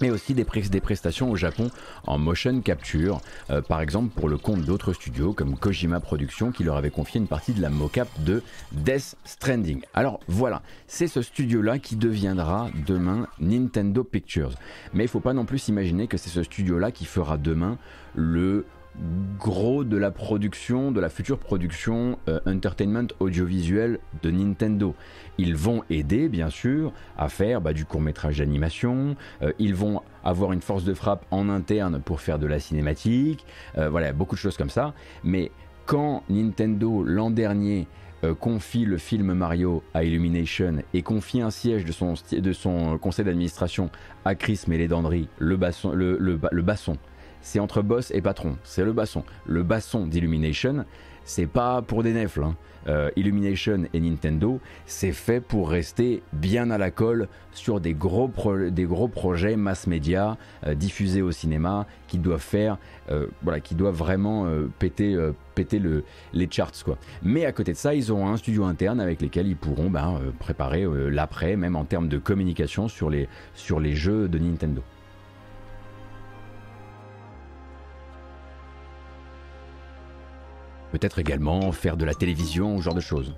[0.00, 1.70] mais aussi des, prestations au Japon
[2.06, 6.64] en motion capture, euh, par exemple pour le compte d'autres studios comme Kojima Productions qui
[6.64, 9.82] leur avait confié une partie de la mocap de Death Stranding.
[9.94, 14.54] Alors voilà, c'est ce studio-là qui deviendra demain Nintendo Pictures.
[14.92, 17.78] Mais il faut pas non plus imaginer que c'est ce studio-là qui fera demain
[18.14, 18.64] le
[19.38, 24.94] gros de la production, de la future production euh, entertainment audiovisuel de Nintendo.
[25.38, 29.16] Ils vont aider, bien sûr, à faire bah, du court métrage d'animation.
[29.42, 33.44] Euh, ils vont avoir une force de frappe en interne pour faire de la cinématique.
[33.76, 34.94] Euh, voilà, beaucoup de choses comme ça.
[35.24, 35.50] Mais
[35.86, 37.86] quand Nintendo, l'an dernier,
[38.40, 43.26] confie le film Mario à Illumination et confie un siège de son, de son conseil
[43.26, 43.90] d'administration
[44.24, 46.96] à Chris Mélédandry, le, basson, le basson
[47.44, 48.56] c'est entre boss et patron.
[48.64, 49.22] C'est le basson.
[49.46, 50.84] Le basson d'Illumination,
[51.24, 52.42] c'est pas pour des nefles.
[52.42, 52.56] Hein.
[52.88, 58.30] Euh, Illumination et Nintendo, c'est fait pour rester bien à la colle sur des gros,
[58.70, 62.78] des gros projets mass média euh, diffusés au cinéma qui doivent faire,
[63.10, 64.46] euh, voilà, qui doivent vraiment
[64.78, 65.16] péter,
[65.54, 66.98] péter le, les charts quoi.
[67.22, 70.20] Mais à côté de ça, ils auront un studio interne avec lesquels ils pourront ben,
[70.38, 74.82] préparer l'après, même en termes de communication sur les, sur les jeux de Nintendo.
[80.94, 83.34] Peut-être également faire de la télévision, ce genre de choses.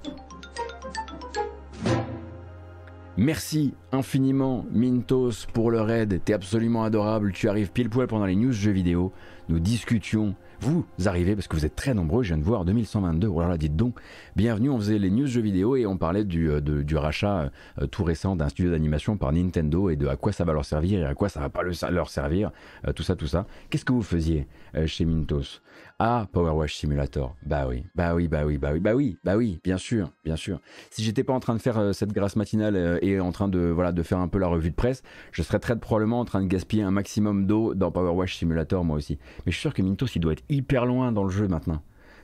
[3.16, 8.37] Merci infiniment Mintos pour le raid, t'es absolument adorable, tu arrives pile poil pendant les
[8.37, 9.11] news jeux vidéo,
[9.49, 10.35] nous discutions.
[10.61, 13.49] Vous arrivez parce que vous êtes très nombreux, je viens de voir 2122, oh là
[13.49, 13.99] là, dites donc,
[14.37, 16.61] bienvenue, on faisait les news jeux vidéo et on parlait du, euh,
[16.95, 20.53] rachat euh, tout récent d'un studio d'animation par Nintendo et de à quoi ça va
[20.53, 22.51] leur servir et à quoi ça va pas leur servir,
[22.87, 23.47] euh, tout ça, tout ça.
[23.71, 24.47] Qu'est-ce que vous faisiez
[24.85, 25.62] chez Mintos?
[25.98, 27.35] Ah, Power Wash Simulator.
[27.46, 30.37] Bah oui, bah oui, bah oui, bah oui, bah oui, bah oui, bien sûr, bien
[30.37, 30.61] sûr.
[30.90, 33.48] Si j'étais pas en train de faire euh, cette grâce matinale euh, et en train
[33.48, 36.26] de voilà de faire un peu la revue de presse, je serais très probablement en
[36.26, 39.18] train de gaspiller un maximum d'eau dans Power Wash Simulator moi aussi.
[39.46, 41.80] Mais je suis sûr que Mintos il doit être hyper loin dans le jeu maintenant.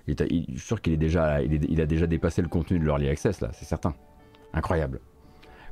[0.06, 2.84] Il est, je suis sûr qu'il est déjà, il a déjà dépassé le contenu de
[2.84, 3.94] l'early access là, c'est certain.
[4.52, 5.00] Incroyable.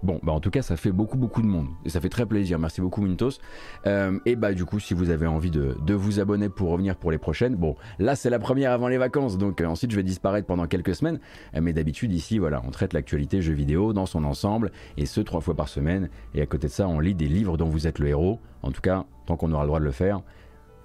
[0.03, 1.69] Bon, bah en tout cas, ça fait beaucoup, beaucoup de monde.
[1.85, 2.59] Et ça fait très plaisir.
[2.59, 3.39] Merci beaucoup, Mintos.
[3.87, 7.11] Euh, et bah, du coup, si vous avez envie de, vous abonner pour revenir pour
[7.11, 9.37] les prochaines, bon, là, c'est la première avant les vacances.
[9.37, 11.21] Donc, euh, ensuite, je vais disparaître pendant quelques semaines.
[11.55, 14.73] Euh, mais d'habitude, ici, voilà, on traite l'actualité jeux vidéo dans son ensemble.
[14.97, 16.09] Et ce, trois fois par semaine.
[16.35, 18.39] Et à côté de ça, on lit des livres dont vous êtes le héros.
[18.63, 20.23] En tout cas, tant qu'on aura le droit de le faire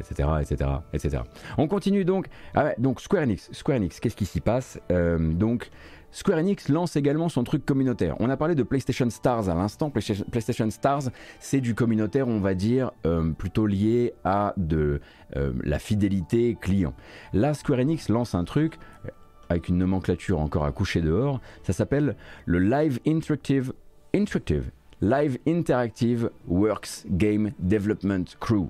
[0.01, 1.23] etc., etc., etc.
[1.58, 2.28] On continue donc.
[2.54, 4.78] Ah donc Square Enix, Square Enix, qu'est-ce qui s'y passe?
[4.89, 5.69] Donc
[6.15, 8.15] Square Enix lance également son truc communautaire.
[8.21, 9.89] On a parlé de PlayStation Stars à l'instant.
[9.89, 11.10] PlayStation Stars,
[11.41, 15.01] c'est du communautaire, on va dire, euh, plutôt lié à de
[15.36, 16.93] euh, la fidélité client.
[17.34, 19.10] Là, Square Enix lance un truc euh,
[19.49, 21.41] avec une nomenclature encore à coucher dehors.
[21.63, 23.73] Ça s'appelle le Live Interactive,
[24.13, 28.69] Interactive, Live Interactive Works Game Development Crew.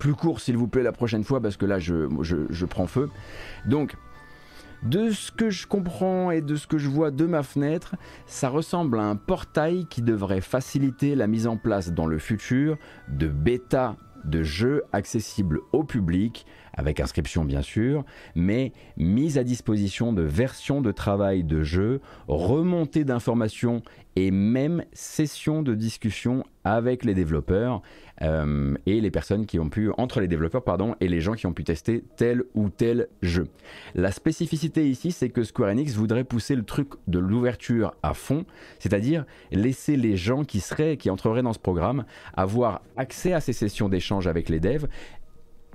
[0.00, 3.08] Plus court, s'il vous plaît, la prochaine fois, parce que là, je, je prends feu.
[3.66, 3.94] Donc,
[4.82, 8.48] de ce que je comprends et de ce que je vois de ma fenêtre, ça
[8.48, 13.28] ressemble à un portail qui devrait faciliter la mise en place dans le futur de
[13.28, 18.04] bêta de jeux accessibles au public, avec inscription bien sûr,
[18.34, 23.82] mais mise à disposition de versions de travail de jeux, remontée d'informations
[24.16, 27.80] et même sessions de discussion avec les développeurs
[28.22, 31.46] euh, et les personnes qui ont pu, entre les développeurs pardon, et les gens qui
[31.46, 33.46] ont pu tester tel ou tel jeu.
[33.94, 38.44] La spécificité ici, c'est que Square Enix voudrait pousser le truc de l'ouverture à fond,
[38.78, 42.04] c'est-à-dire laisser les gens qui seraient, qui entreraient dans ce programme,
[42.34, 44.86] avoir accès à ces sessions d'échange avec les devs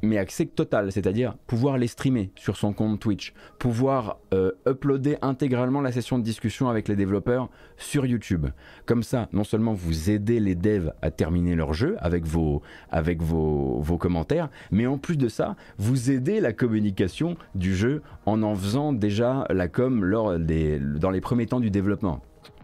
[0.04, 5.82] mais accès total, c'est-à-dire pouvoir les streamer sur son compte Twitch, pouvoir euh, uploader intégralement
[5.82, 8.48] la session de discussion avec les développeurs sur YouTube.
[8.86, 13.22] Comme ça, non seulement vous aidez les devs à terminer leur jeu avec vos, avec
[13.22, 18.44] vos, vos commentaires, mais en plus de ça, vous aidez la communication du jeu en
[18.44, 22.22] en faisant déjà la com lors des, dans les premiers temps du développement.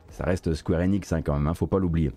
[0.10, 2.12] Ça reste Square Enix hein, quand même, hein, faut pas l'oublier.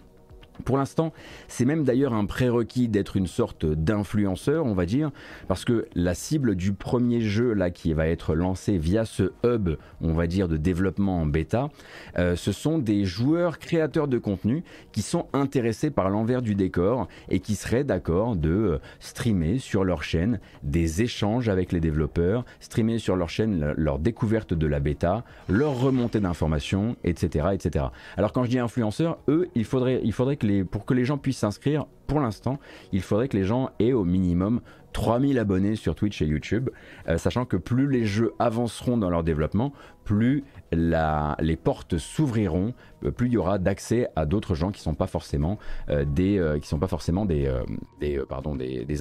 [0.64, 1.12] Pour l'instant,
[1.48, 5.10] c'est même d'ailleurs un prérequis d'être une sorte d'influenceur, on va dire,
[5.48, 9.70] parce que la cible du premier jeu là qui va être lancé via ce hub,
[10.00, 11.70] on va dire, de développement en bêta,
[12.18, 14.62] euh, ce sont des joueurs créateurs de contenu
[14.92, 19.82] qui sont intéressés par l'envers du décor et qui seraient d'accord de euh, streamer sur
[19.82, 24.78] leur chaîne des échanges avec les développeurs, streamer sur leur chaîne leur découverte de la
[24.78, 27.86] bêta, leur remontée d'informations, etc., etc.
[28.16, 31.18] Alors quand je dis influenceur, eux, il faudrait, il faudrait que pour que les gens
[31.18, 32.58] puissent s'inscrire, pour l'instant,
[32.92, 34.60] il faudrait que les gens aient au minimum
[34.94, 36.70] 3000 abonnés sur Twitch et YouTube,
[37.08, 39.72] euh, sachant que plus les jeux avanceront dans leur développement,
[40.04, 44.94] plus les portes s'ouvriront, euh, plus il y aura d'accès à d'autres gens qui sont
[44.94, 45.58] pas forcément
[45.90, 47.48] euh, des sont pas forcément des,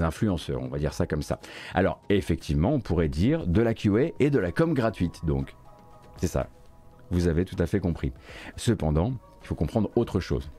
[0.01, 1.39] influenceurs, on va dire ça comme ça.
[1.73, 5.56] Alors effectivement, on pourrait dire de la QA et de la com gratuite, donc
[6.17, 6.47] c'est ça.
[7.12, 8.12] Vous avez tout à fait compris.
[8.56, 10.49] Cependant, il faut comprendre autre chose.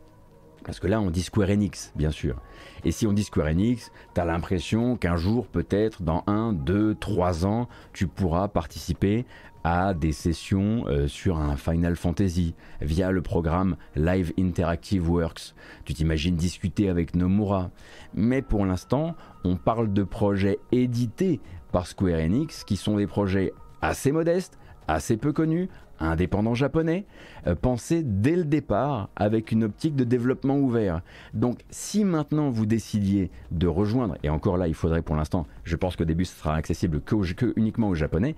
[0.64, 2.40] Parce que là, on dit Square Enix, bien sûr.
[2.84, 7.46] Et si on dit Square Enix, t'as l'impression qu'un jour, peut-être dans un, deux, trois
[7.46, 9.26] ans, tu pourras participer
[9.64, 15.54] à des sessions euh, sur un Final Fantasy via le programme Live Interactive Works.
[15.84, 17.70] Tu t'imagines discuter avec Nomura.
[18.14, 21.40] Mais pour l'instant, on parle de projets édités
[21.72, 25.68] par Square Enix qui sont des projets assez modestes, assez peu connus,
[26.04, 27.04] indépendant japonais,
[27.46, 31.02] euh, pensé dès le départ avec une optique de développement ouvert.
[31.32, 35.76] Donc si maintenant vous décidiez de rejoindre, et encore là il faudrait pour l'instant, je
[35.76, 38.34] pense qu'au début ce sera accessible que, uniquement aux japonais,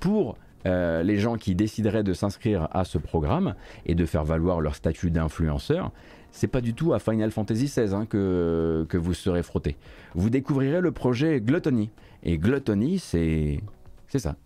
[0.00, 3.54] pour euh, les gens qui décideraient de s'inscrire à ce programme
[3.86, 5.90] et de faire valoir leur statut d'influenceur,
[6.32, 9.76] c'est pas du tout à Final Fantasy XVI hein, que, que vous serez frotté.
[10.14, 11.90] Vous découvrirez le projet Gluttony.
[12.22, 13.60] Et Gluttony, c'est.
[14.08, 14.36] C'est ça.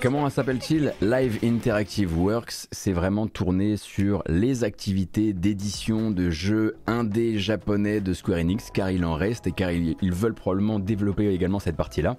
[0.00, 0.92] comment s'appelle-t-il?
[1.00, 8.12] Live Interactive Works, c'est vraiment tourné sur les activités d'édition de jeux indés japonais de
[8.12, 11.76] Square Enix, car il en reste et car ils, ils veulent probablement développer également cette
[11.76, 12.16] partie-là.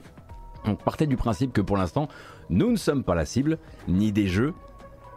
[0.66, 2.10] On partait du principe que pour l'instant,
[2.50, 4.54] nous ne sommes pas la cible, ni des jeux,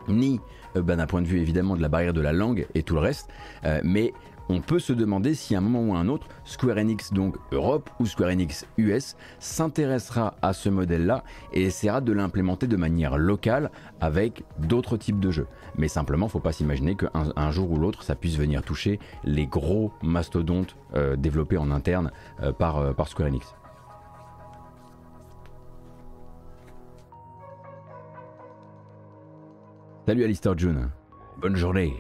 [0.09, 0.41] ni
[0.77, 2.95] euh, bah, d'un point de vue évidemment de la barrière de la langue et tout
[2.95, 3.29] le reste,
[3.65, 4.13] euh, mais
[4.49, 7.37] on peut se demander si à un moment ou à un autre, Square Enix donc
[7.53, 13.19] Europe ou Square Enix US s'intéressera à ce modèle-là et essaiera de l'implémenter de manière
[13.19, 15.47] locale avec d'autres types de jeux.
[15.77, 19.47] Mais simplement, faut pas s'imaginer qu'un un jour ou l'autre, ça puisse venir toucher les
[19.47, 22.11] gros mastodontes euh, développés en interne
[22.43, 23.55] euh, par, euh, par Square Enix.
[30.07, 30.91] Salut Alistair June,
[31.41, 31.95] bonne journée.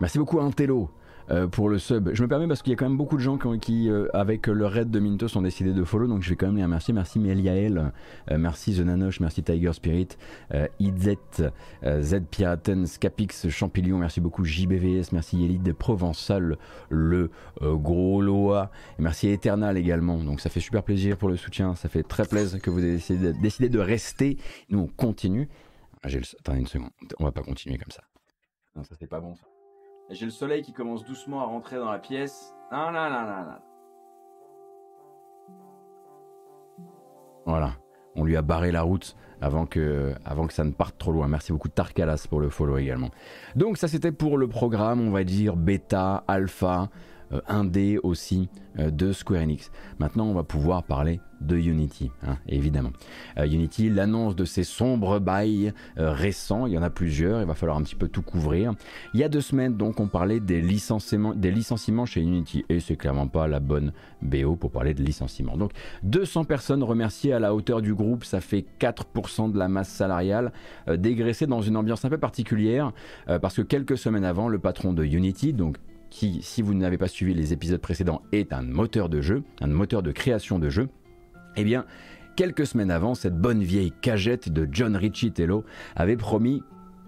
[0.00, 0.90] Merci beaucoup à Antello
[1.30, 2.10] euh, pour le sub.
[2.12, 4.46] Je me permets parce qu'il y a quand même beaucoup de gens qui, euh, avec
[4.46, 6.92] le raid de Mintos, ont décidé de follow, donc je vais quand même les remercier.
[6.94, 7.92] Merci Meliael,
[8.30, 10.08] euh, merci The Nanoche, merci Tiger Spirit,
[10.80, 11.18] Idzet,
[11.84, 16.58] Z Piraten, Scapix, Champignon, merci beaucoup JBVS, merci Elite Provençal,
[16.90, 17.30] le
[17.60, 20.22] gros Loa, et merci Eternal également.
[20.22, 22.98] Donc ça fait super plaisir pour le soutien, ça fait très plaisir que vous ayez
[23.40, 24.38] décidé, de rester.
[24.70, 25.48] Nous on continue.
[26.02, 26.08] Ah.
[26.40, 28.02] Attendez une seconde, on va pas continuer comme ça.
[28.74, 29.51] Non, ça c'est pas bon ça.
[30.10, 32.54] J'ai le soleil qui commence doucement à rentrer dans la pièce.
[32.70, 32.92] Non.
[37.46, 37.72] Voilà.
[38.14, 41.28] On lui a barré la route avant que, avant que ça ne parte trop loin.
[41.28, 43.10] Merci beaucoup Tarkalas pour le follow également.
[43.56, 46.88] Donc ça c'était pour le programme, on va dire bêta, alpha,
[47.48, 49.70] indé aussi euh, de Square Enix.
[49.98, 52.92] Maintenant on va pouvoir parler de Unity, hein, évidemment.
[53.38, 57.46] Euh, Unity, l'annonce de ces sombres bails euh, récents, il y en a plusieurs, il
[57.46, 58.72] va falloir un petit peu tout couvrir.
[59.14, 62.80] Il y a deux semaines, donc, on parlait des licenciements, des licenciements chez Unity, et
[62.80, 63.92] c'est clairement pas la bonne
[64.22, 65.56] BO pour parler de licenciement.
[65.56, 65.72] Donc,
[66.04, 70.52] 200 personnes remerciées à la hauteur du groupe, ça fait 4% de la masse salariale,
[70.88, 72.92] euh, dégraissée dans une ambiance un peu particulière,
[73.28, 75.76] euh, parce que quelques semaines avant, le patron de Unity, donc
[76.12, 79.66] qui, si vous n'avez pas suivi les épisodes précédents, est un moteur de jeu, un
[79.66, 80.90] moteur de création de jeu,
[81.56, 81.86] eh bien,
[82.36, 85.64] quelques semaines avant, cette bonne vieille cagette de John Riccitello
[85.96, 86.62] avait promis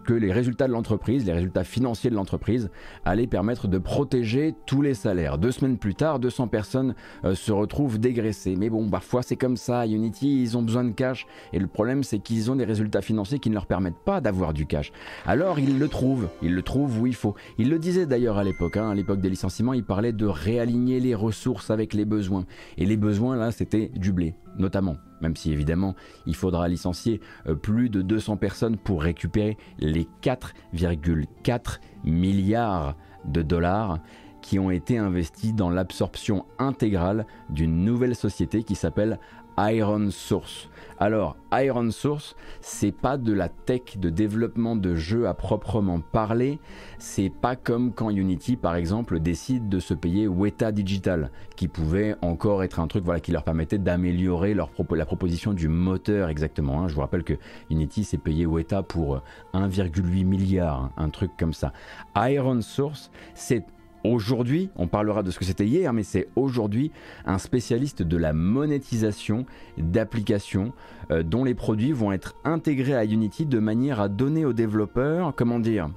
[0.05, 2.71] que les résultats de l'entreprise, les résultats financiers de l'entreprise,
[3.05, 5.39] allaient permettre de protéger tous les salaires.
[5.39, 8.55] Deux semaines plus tard, 200 personnes euh, se retrouvent dégraissées.
[8.57, 9.87] Mais bon, parfois c'est comme ça.
[9.87, 11.27] Unity, ils ont besoin de cash.
[11.53, 14.53] Et le problème, c'est qu'ils ont des résultats financiers qui ne leur permettent pas d'avoir
[14.53, 14.93] du cash.
[15.27, 16.29] Alors ils le trouvent.
[16.43, 17.35] Ils le trouvent où il faut.
[17.59, 18.77] Ils le disaient d'ailleurs à l'époque.
[18.77, 18.91] hein.
[18.91, 22.45] à l'époque des licenciements, ils parlaient de réaligner les ressources avec les besoins.
[22.79, 25.95] Et les besoins, là, c'était du blé, notamment même si évidemment
[26.27, 33.99] il faudra licencier euh, plus de 200 personnes pour récupérer les 4,4 milliards de dollars
[34.43, 39.19] qui ont été investis dans l'absorption intégrale d'une nouvelle société qui s'appelle
[39.59, 40.69] Iron Source.
[40.99, 46.61] Alors, Iron Source, c'est pas de la tech de développement de jeux à proprement parler.
[46.99, 52.15] C'est pas comme quand Unity, par exemple, décide de se payer Weta Digital, qui pouvait
[52.23, 56.83] encore être un truc voilà, qui leur permettait d'améliorer leur la proposition du moteur exactement.
[56.83, 56.89] hein.
[56.89, 57.35] Je vous rappelle que
[57.71, 59.21] Unity s'est payé Weta pour
[59.55, 61.73] 1,8 milliard, un truc comme ça.
[62.17, 63.65] Iron Source, c'est
[64.05, 66.93] aujourd'hui, on parlera de ce que c'était hier, mais c'est aujourd'hui
[67.25, 69.47] un spécialiste de la monétisation
[69.79, 70.73] d'applications
[71.11, 75.35] euh, dont les produits vont être intégrés à Unity de manière à donner aux développeurs,
[75.35, 75.89] comment dire,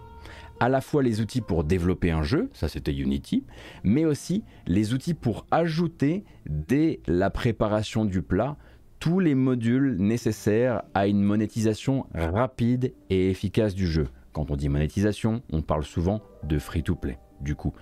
[0.60, 3.44] à la fois les outils pour développer un jeu, ça c'était Unity,
[3.84, 8.58] mais aussi les outils pour ajouter dès la préparation du plat
[9.00, 14.08] tous les modules nécessaires à une monétisation rapide et efficace du jeu.
[14.34, 17.18] Quand on dit monétisation, on parle souvent de free-to-play.
[17.42, 17.74] Du coup,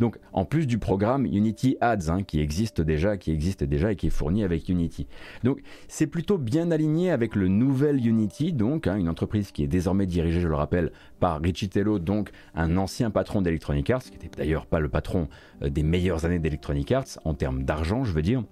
[0.00, 3.96] donc en plus du programme Unity Ads hein, qui existe déjà, qui existe déjà et
[3.96, 5.06] qui est fourni avec Unity.
[5.44, 9.68] Donc c'est plutôt bien aligné avec le nouvel Unity, donc hein, une entreprise qui est
[9.68, 14.12] désormais dirigée, je le rappelle, par Richie Tello, donc un ancien patron d'Electronic Arts, qui
[14.12, 15.28] n'était d'ailleurs pas le patron
[15.62, 18.42] euh, des meilleures années d'Electronic Arts en termes d'argent, je veux dire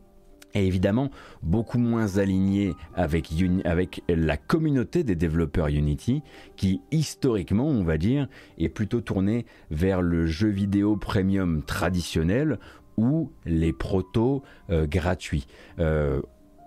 [0.54, 1.10] et évidemment
[1.42, 3.30] beaucoup moins aligné avec,
[3.64, 6.22] avec la communauté des développeurs Unity
[6.56, 8.28] qui historiquement on va dire
[8.58, 12.58] est plutôt tourné vers le jeu vidéo premium traditionnel
[12.96, 15.46] ou les protos euh, gratuits.
[15.78, 16.20] Euh,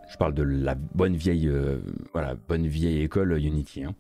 [0.10, 1.80] je parle de la bonne vieille, euh,
[2.12, 3.84] voilà, bonne vieille école Unity.
[3.84, 3.96] hein.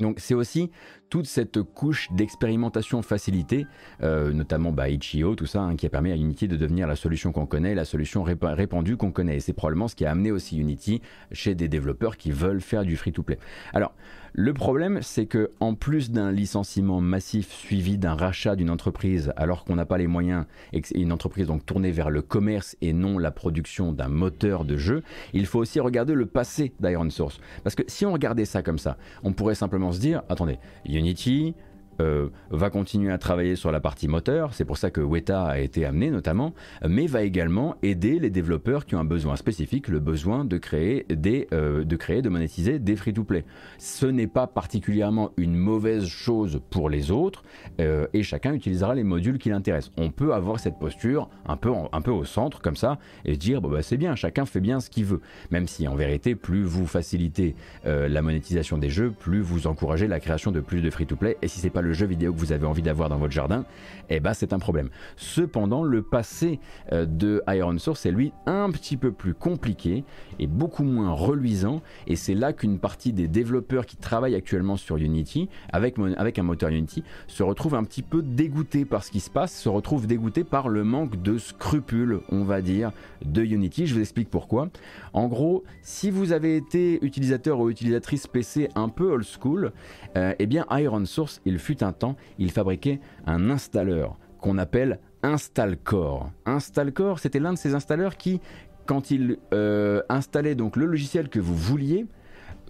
[0.00, 0.70] Donc c'est aussi
[1.10, 3.66] toute cette couche d'expérimentation facilitée,
[4.02, 6.96] euh, notamment bah, Itch.io, tout ça, hein, qui a permis à Unity de devenir la
[6.96, 9.36] solution qu'on connaît, la solution répandue qu'on connaît.
[9.36, 12.84] Et c'est probablement ce qui a amené aussi Unity chez des développeurs qui veulent faire
[12.84, 13.38] du free-to-play.
[13.72, 13.92] Alors,
[14.32, 19.64] le problème, c'est que en plus d'un licenciement massif suivi d'un rachat d'une entreprise, alors
[19.64, 23.18] qu'on n'a pas les moyens, et une entreprise donc tournée vers le commerce et non
[23.18, 25.02] la production d'un moteur de jeu,
[25.32, 27.40] il faut aussi regarder le passé d'Iron Source.
[27.64, 31.54] Parce que si on regardait ça comme ça, on pourrait simplement se dire, attendez, Unity,
[32.00, 35.58] euh, va continuer à travailler sur la partie moteur, c'est pour ça que Weta a
[35.58, 36.54] été amené notamment,
[36.86, 41.06] mais va également aider les développeurs qui ont un besoin spécifique, le besoin de créer,
[41.52, 43.44] euh, de, créer monétiser des free-to-play.
[43.78, 47.42] Ce n'est pas particulièrement une mauvaise chose pour les autres,
[47.80, 49.92] euh, et chacun utilisera les modules qui l'intéressent.
[49.98, 51.70] On peut avoir cette posture un peu,
[52.10, 55.20] au centre comme ça, et dire, bah, c'est bien, chacun fait bien ce qu'il veut,
[55.50, 60.20] même si en vérité, plus vous facilitez la monétisation des jeux, plus vous encouragez la
[60.20, 62.66] création de plus de free-to-play, et si c'est pas le jeu vidéo que vous avez
[62.66, 63.64] envie d'avoir dans votre jardin,
[64.08, 64.90] eh ben c'est un problème.
[65.16, 66.60] Cependant, le passé
[66.92, 70.04] euh, de Iron Source est lui un petit peu plus compliqué
[70.38, 71.82] et beaucoup moins reluisant.
[72.06, 76.42] Et c'est là qu'une partie des développeurs qui travaillent actuellement sur Unity, avec, avec un
[76.42, 80.06] moteur Unity, se retrouvent un petit peu dégoûtés par ce qui se passe, se retrouvent
[80.06, 82.92] dégoûtés par le manque de scrupules, on va dire,
[83.24, 83.86] de Unity.
[83.86, 84.68] Je vous explique pourquoi.
[85.12, 89.72] En gros, si vous avez été utilisateur ou utilisatrice PC un peu old school,
[90.16, 94.98] euh, eh bien Iron Source, il fut un temps, il fabriquait un installeur qu'on appelle
[95.22, 96.30] InstallCore.
[96.46, 98.40] InstallCore, c'était l'un de ces installeurs qui,
[98.86, 102.06] quand il euh, installait donc le logiciel que vous vouliez,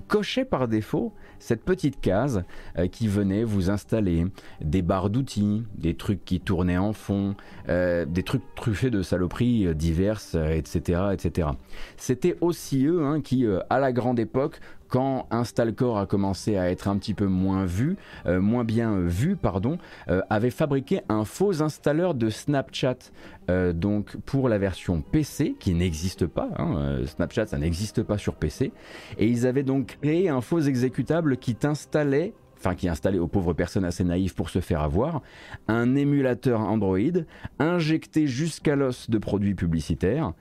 [0.08, 2.42] cochait par défaut cette petite case
[2.76, 4.26] euh, qui venait vous installer
[4.60, 7.36] des barres d'outils, des trucs qui tournaient en fond,
[7.68, 11.02] euh, des trucs truffés de saloperies diverses, etc.
[11.12, 11.48] etc.
[11.96, 16.88] C'était aussi eux hein, qui, à la grande époque, quand InstallCore a commencé à être
[16.88, 19.78] un petit peu moins vu, euh, moins bien vu, pardon,
[20.08, 22.98] euh, avait fabriqué un faux installeur de Snapchat.
[23.48, 28.34] Euh, donc pour la version PC qui n'existe pas, hein, Snapchat ça n'existe pas sur
[28.34, 28.72] PC,
[29.18, 33.54] et ils avaient donc créé un faux exécutable qui t'installait enfin qui installait aux pauvres
[33.54, 35.22] personnes assez naïves pour se faire avoir,
[35.66, 36.98] un émulateur Android
[37.58, 40.34] injecté jusqu'à l'os de produits publicitaires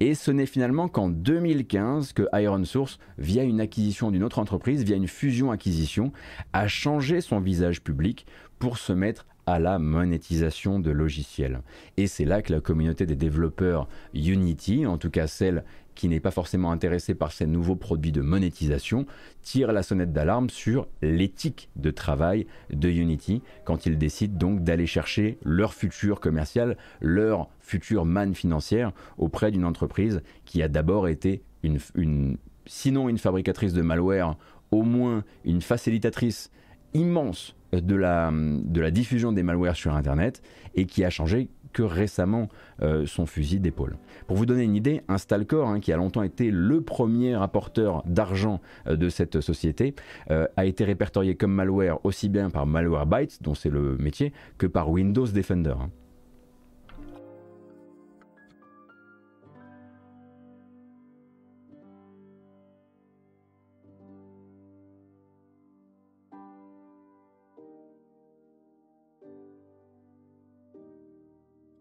[0.00, 4.84] et ce n'est finalement qu'en 2015 que Iron Source, via une acquisition d'une autre entreprise,
[4.84, 6.12] via une fusion-acquisition,
[6.52, 8.26] a changé son visage public
[8.58, 11.60] pour se mettre à la monétisation de logiciels.
[11.96, 15.64] Et c'est là que la communauté des développeurs Unity, en tout cas celle
[15.96, 19.06] qui n'est pas forcément intéressée par ces nouveaux produits de monétisation,
[19.42, 24.86] tire la sonnette d'alarme sur l'éthique de travail de Unity quand ils décident donc d'aller
[24.86, 31.42] chercher leur futur commercial, leur future manne financière auprès d'une entreprise qui a d'abord été
[31.64, 32.36] une,
[32.66, 34.36] sinon une fabricatrice de malware,
[34.70, 36.50] au moins une facilitatrice
[36.94, 40.42] immense de la, de la diffusion des malwares sur Internet
[40.74, 42.48] et qui a changé que récemment
[42.80, 43.98] euh, son fusil d'épaule.
[44.26, 48.62] Pour vous donner une idée, Installcore, hein, qui a longtemps été le premier apporteur d'argent
[48.86, 49.94] euh, de cette société,
[50.30, 54.66] euh, a été répertorié comme malware aussi bien par Malwarebytes, dont c'est le métier, que
[54.66, 55.74] par Windows Defender.
[55.78, 55.90] Hein.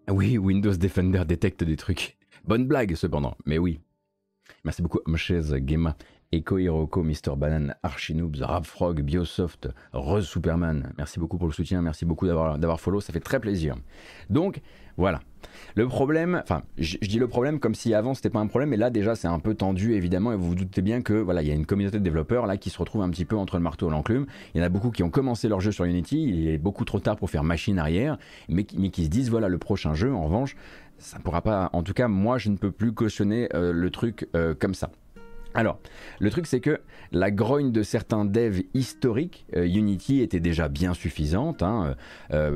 [0.08, 2.18] Oui, Windows Defender détecte des trucs.
[2.46, 3.80] Bonne blague cependant, mais oui.
[4.64, 5.98] Merci beaucoup, Mchez, Gemma,
[6.32, 7.36] Echo Hiroko, Mr.
[7.36, 10.94] Banane, Archinoobs, Rapfrog, Biosoft, Rose Superman.
[11.00, 13.76] Merci beaucoup pour le soutien, merci beaucoup d'avoir follow, ça fait très plaisir.
[14.30, 14.62] Donc,
[14.96, 15.22] voilà.
[15.76, 18.78] Le problème, enfin, je, dis le problème comme si avant c'était pas un problème, mais
[18.78, 21.48] là déjà c'est un peu tendu évidemment, et vous vous doutez bien que voilà, il
[21.48, 23.64] y a une communauté de développeurs là qui se retrouve un petit peu entre le
[23.64, 24.26] marteau et l'enclume.
[24.54, 26.86] Il y en a beaucoup qui ont commencé leur jeu sur Unity, il est beaucoup
[26.86, 28.18] trop tard pour faire machine arrière,
[28.50, 30.56] mais, qui se disent voilà le prochain jeu, en revanche,
[30.98, 31.70] ça pourra pas.
[31.74, 34.92] En tout cas, moi je ne peux plus cautionner euh, le truc euh, comme ça.
[35.56, 35.80] Alors,
[36.20, 36.80] le truc c'est que
[37.12, 41.96] la grogne de certains devs historiques, euh, Unity était déjà bien suffisante, hein,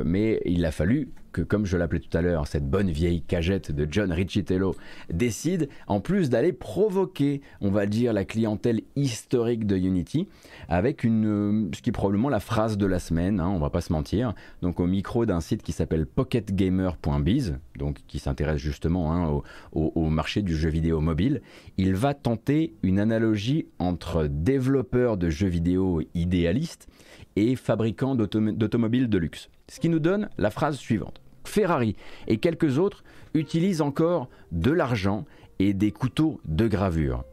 [0.06, 3.72] mais il a fallu que, comme je l'appelais tout à l'heure, cette bonne vieille cagette
[3.72, 4.76] de John Riccitello
[5.12, 10.28] décide, en plus d'aller provoquer, on va dire, la clientèle historique de Unity,
[10.68, 13.70] avec une, euh, ce qui est probablement la phrase de la semaine, hein, on va
[13.70, 19.14] pas se mentir, donc au micro d'un site qui s'appelle pocketgamer.biz, donc qui s'intéresse justement
[19.14, 19.42] hein,
[19.72, 21.42] au, marché du jeu vidéo mobile,
[21.78, 26.88] il va tenter analogie entre développeurs de jeux vidéo idéalistes
[27.36, 29.50] et fabricants d'automobiles de luxe.
[29.68, 31.22] Ce qui nous donne la phrase suivante.
[31.44, 31.96] Ferrari
[32.28, 35.26] et quelques autres utilisent encore de l'argent
[35.60, 37.24] et des couteaux de gravure.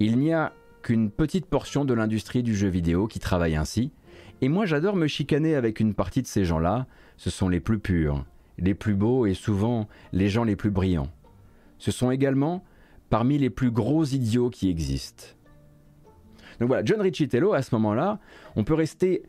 [0.00, 0.52] Il n'y a
[0.82, 3.92] qu'une petite portion de l'industrie du jeu vidéo qui travaille ainsi,
[4.42, 6.86] Et moi j'adore me chicaner avec une partie de ces gens-là.
[7.16, 8.26] Ce sont les plus purs,
[8.58, 11.10] les plus beaux et souvent les gens les plus brillants.
[11.78, 12.64] Ce sont également
[13.14, 15.26] parmi les plus gros idiots qui existent.
[16.58, 18.18] Donc voilà, John Riccitello, à ce moment-là,
[18.56, 19.22] on peut rester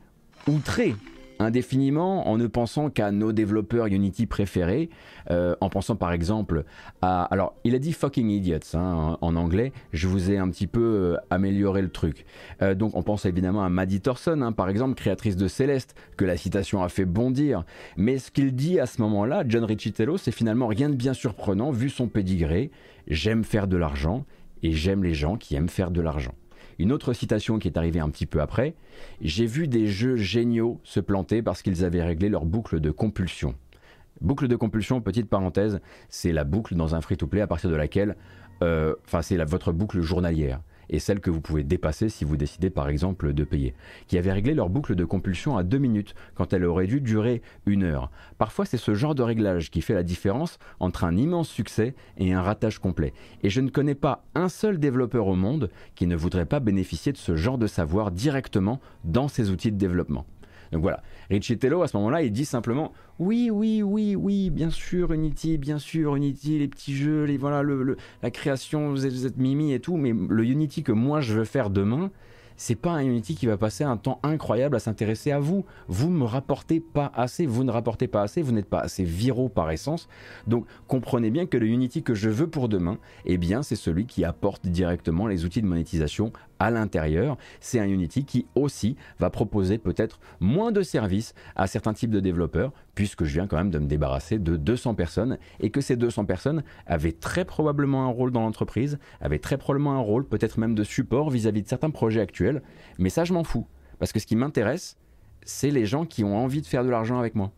[0.48, 0.96] outré
[1.40, 4.90] indéfiniment en ne pensant qu'à nos développeurs Unity préférés,
[5.32, 6.64] euh, en pensant par exemple
[7.02, 7.24] à...
[7.26, 10.82] Alors, il a dit fucking idiots hein, en, anglais, je vous ai un petit peu
[10.82, 12.26] euh, amélioré le truc.
[12.62, 16.26] Euh, donc on pense évidemment à Maddie Thorson, hein, par exemple, créatrice de Céleste, que
[16.26, 17.64] la citation a fait bondir.
[17.98, 21.72] Mais ce qu'il dit à ce moment-là, John Riccitello, c'est finalement rien de bien surprenant
[21.72, 22.72] vu son pédigré.
[23.08, 24.26] J'aime faire de l'argent
[24.64, 26.34] et j'aime les gens qui aiment faire de l'argent.
[26.78, 28.76] Une autre citation qui est arrivée un petit peu après,
[29.22, 33.56] j'ai vu des jeux géniaux se planter parce qu'ils avaient réglé leur boucle de compulsion.
[34.22, 38.16] Boucle de compulsion, petite parenthèse, c'est la boucle dans un free-to-play à partir de laquelle,
[38.62, 42.70] euh, enfin c'est votre boucle journalière et celle que vous pouvez dépasser si vous décidez
[42.70, 43.74] par exemple de payer,
[44.08, 47.42] qui avaient réglé leur boucle de compulsion à deux minutes quand elle aurait dû durer
[47.66, 48.12] une heure.
[48.38, 52.34] Parfois c'est ce genre de réglage qui fait la différence entre un immense succès et
[52.34, 53.14] un ratage complet.
[53.44, 57.12] Et je ne connais pas un seul développeur au monde qui ne voudrait pas bénéficier
[57.12, 60.26] de ce genre de savoir directement dans ses outils de développement.
[60.72, 64.70] Donc voilà, Richie Tello à ce moment-là, il dit simplement oui, oui, oui, oui, bien
[64.70, 67.64] sûr Unity, bien sûr Unity, les petits jeux, les voilà,
[68.22, 71.70] la création, vous êtes, Mimi et tout, mais le Unity que moi je veux faire
[71.70, 72.12] demain,
[72.58, 75.66] c'est pas un Unity qui va passer un temps incroyable à s'intéresser à vous.
[75.88, 79.50] Vous me rapportez pas assez, vous ne rapportez pas assez, vous n'êtes pas assez viraux
[79.50, 80.08] par essence.
[80.48, 84.06] Donc comprenez bien que le Unity que je veux pour demain, eh bien c'est celui
[84.06, 87.38] qui apporte directement les outils de monétisation à l'intérieur.
[87.60, 92.20] C'est un Unity qui aussi va proposer peut-être moins de services à certains types de
[92.20, 95.95] développeurs, puisque je viens quand même de me débarrasser de 200 personnes et que ces
[95.95, 100.60] 200 personnes avaient très probablement un rôle dans l'entreprise, avaient très probablement un rôle peut-être
[100.60, 102.62] même de support vis-à-vis de certains projets actuels.
[102.97, 103.68] Mais ça, je m'en fous.
[103.99, 104.97] Parce que ce qui m'intéresse,
[105.43, 107.51] c'est les gens qui ont envie de faire de l'argent avec moi.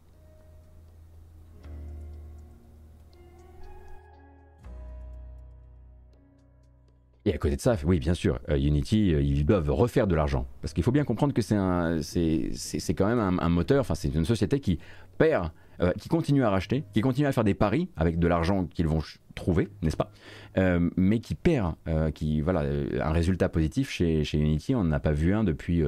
[7.27, 10.15] Et à côté de ça, oui, bien sûr, euh, Unity, euh, ils doivent refaire de
[10.15, 10.47] l'argent.
[10.61, 11.55] Parce qu'il faut bien comprendre que c'est,
[12.93, 14.79] quand même un, moteur, enfin, c'est une société qui
[15.17, 15.51] perd,
[15.81, 18.87] euh, qui continue à racheter, qui continue à faire des paris avec de l'argent qu'ils
[18.87, 19.01] vont
[19.35, 20.09] trouver, n'est-ce pas?
[20.95, 21.75] Mais qui perd,
[22.15, 22.63] qui, voilà,
[23.01, 25.83] un résultat positif chez, chez Unity, on n'a pas vu un depuis.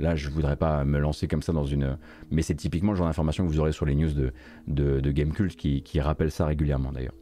[0.00, 1.98] Là, je voudrais pas me lancer comme ça dans une.
[2.30, 4.32] Mais c'est typiquement le genre d'information que vous aurez sur les news de,
[4.66, 7.14] de, de Gamecult qui, qui rappellent ça régulièrement d'ailleurs.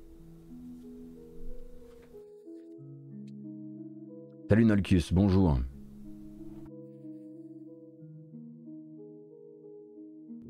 [4.51, 5.61] Salut Nolcus, bonjour.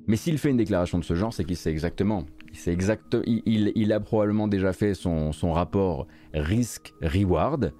[0.07, 2.24] Mais s'il fait une déclaration de ce genre, c'est qu'il sait exactement.
[2.64, 7.74] Il, exact, il, a probablement déjà fait son, rapport risque-reward.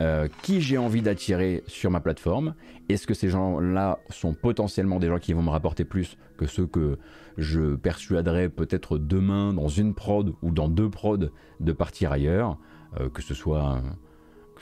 [0.00, 2.54] Euh, qui j'ai envie d'attirer sur ma plateforme?
[2.88, 6.68] Est-ce que ces gens-là sont potentiellement des gens qui vont me rapporter plus que ceux
[6.68, 6.98] que
[7.36, 12.58] je persuaderai peut-être demain dans une prod ou dans deux prods de partir ailleurs?
[13.00, 13.82] Euh, Que ce soit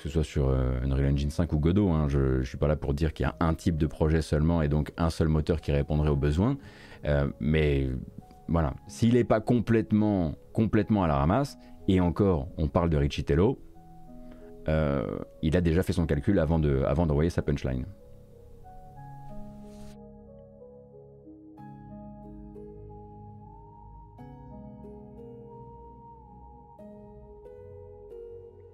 [0.02, 1.90] que ce soit sur euh, Unreal Engine 5 ou Godot.
[1.90, 2.08] Hein.
[2.08, 4.60] Je ne suis pas là pour dire qu'il y a un type de projet seulement
[4.60, 6.56] et donc un seul moteur qui répondrait aux besoins.
[7.04, 7.88] Euh, mais
[8.48, 13.58] voilà, s'il n'est pas complètement, à la ramasse, et encore, on parle de Richie Tello,
[14.68, 15.06] euh,
[15.40, 17.86] il a déjà fait son calcul avant d'envoyer de, sa punchline.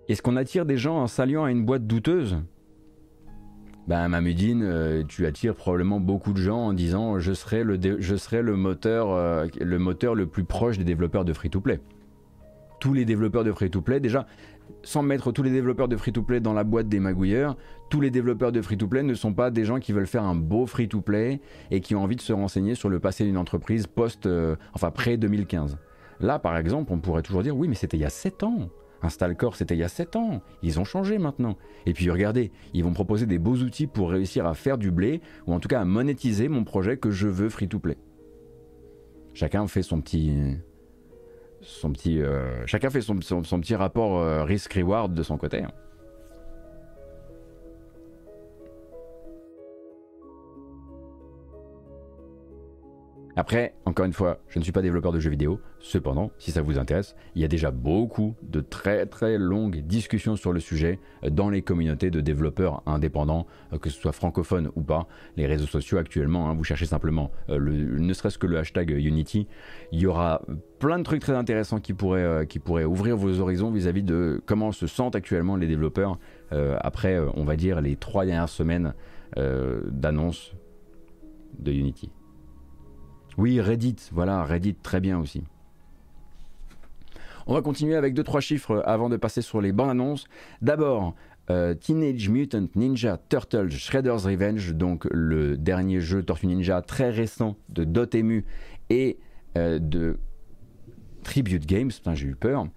[0.08, 2.38] Est-ce qu'on attire des gens en s'alliant à une boîte douteuse?
[3.86, 8.16] Ben, Mamudine, euh, tu attires probablement beaucoup de gens en disant je serai le, je
[8.16, 11.80] serai le, moteur, euh, le moteur le plus proche des développeurs de free-to-play.
[12.80, 14.26] Tous les développeurs de free-to-play, déjà,
[14.82, 17.56] sans mettre tous les développeurs de free-to-play dans la boîte des magouilleurs,
[17.90, 20.64] tous les développeurs de free-to-play ne sont pas des gens qui veulent faire un beau
[20.64, 21.40] free-to-play
[21.70, 24.90] et qui ont envie de se renseigner sur le passé d'une entreprise post, euh, enfin
[24.90, 25.76] près 2015.
[26.20, 28.70] Là, par exemple, on pourrait toujours dire oui, mais c'était il y a 7 ans.
[29.02, 30.42] Installcore, c'était il y a 7 ans.
[30.62, 31.56] Ils ont changé maintenant.
[31.86, 35.20] Et puis regardez, ils vont proposer des beaux outils pour réussir à faire du blé,
[35.46, 37.96] ou en tout cas à monétiser mon projet que je veux free-to-play.
[39.34, 40.56] Chacun fait son petit.
[41.60, 45.62] Son petit euh, chacun fait son, petit rapport euh, risk-reward de son côté.
[45.62, 45.72] Hein.
[53.38, 55.60] Après, encore une fois, je ne suis pas développeur de jeux vidéo.
[55.78, 60.34] Cependant, si ça vous intéresse, il y a déjà beaucoup de très très longues discussions
[60.34, 64.82] sur le sujet dans les communautés de développeurs indépendants, euh, que ce soit francophone ou
[64.82, 65.06] pas.
[65.36, 68.90] Les réseaux sociaux actuellement, hein, vous cherchez simplement euh, le, ne serait-ce que le hashtag
[68.90, 69.46] Unity.
[69.92, 70.42] Il y aura
[70.80, 74.42] plein de trucs très intéressants qui pourraient, euh, qui pourraient ouvrir vos horizons vis-à-vis de
[74.46, 76.18] comment se sentent actuellement les développeurs
[76.50, 78.94] après, on va dire, les trois dernières semaines
[79.36, 80.54] d'annonce
[81.58, 82.10] de Unity.
[83.38, 85.44] Oui, Reddit, voilà, Reddit très bien aussi.
[87.46, 90.26] On va continuer avec 2-3 chiffres avant de passer sur les bandes annonces.
[90.60, 91.14] D'abord,
[91.48, 97.56] euh, Teenage Mutant Ninja Turtles Shredder's Revenge, donc le dernier jeu Tortue Ninja très récent
[97.68, 98.44] de Dotemu
[98.90, 99.18] et
[99.56, 100.18] euh, de
[101.28, 102.68] Tribute Games, j'ai eu peur,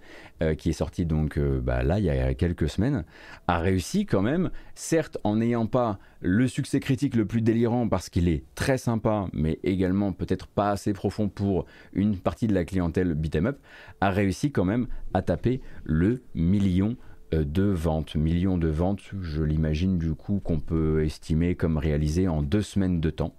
[0.42, 3.06] euh, qui est sorti donc euh, bah, là il y a quelques semaines,
[3.48, 8.10] a réussi quand même, certes en n'ayant pas le succès critique le plus délirant parce
[8.10, 12.66] qu'il est très sympa, mais également peut-être pas assez profond pour une partie de la
[12.66, 13.58] clientèle beat'em up,
[14.02, 16.98] a réussi quand même à taper le million
[17.32, 18.16] euh, de ventes.
[18.16, 23.00] Million de ventes, je l'imagine du coup qu'on peut estimer comme réalisé en deux semaines
[23.00, 23.34] de temps.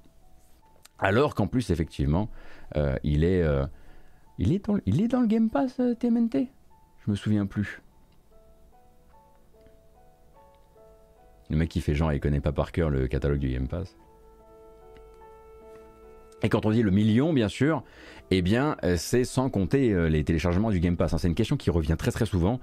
[0.97, 2.31] Alors qu'en plus effectivement,
[3.03, 3.43] il est
[4.39, 6.47] il est dans, le Game Pass euh, TMNT
[7.05, 7.81] Je me souviens plus.
[11.49, 13.95] Le mec qui fait genre, il connaît pas par cœur le catalogue du Game Pass.
[16.41, 17.83] Et quand on dit le million, bien sûr,
[18.31, 21.13] eh bien, euh, c'est sans compter euh, les téléchargements du Game Pass.
[21.13, 21.19] Hein.
[21.19, 22.59] C'est une question qui revient très très souvent.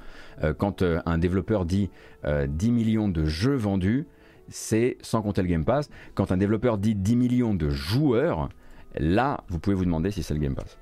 [0.59, 1.91] quand un développeur dit
[2.25, 4.07] 10 millions de jeux vendus,
[4.49, 5.89] c'est sans compter le Game Pass.
[6.15, 8.49] Quand un développeur dit 10 millions de joueurs,
[8.97, 10.79] là, vous pouvez vous demander si c'est le Game Pass.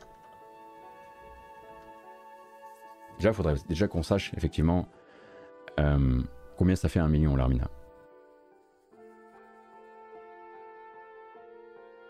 [3.19, 4.89] Déjà, il faudrait déjà qu'on sache effectivement
[5.81, 6.23] euh,
[6.57, 7.69] combien ça fait un million, l'Armina.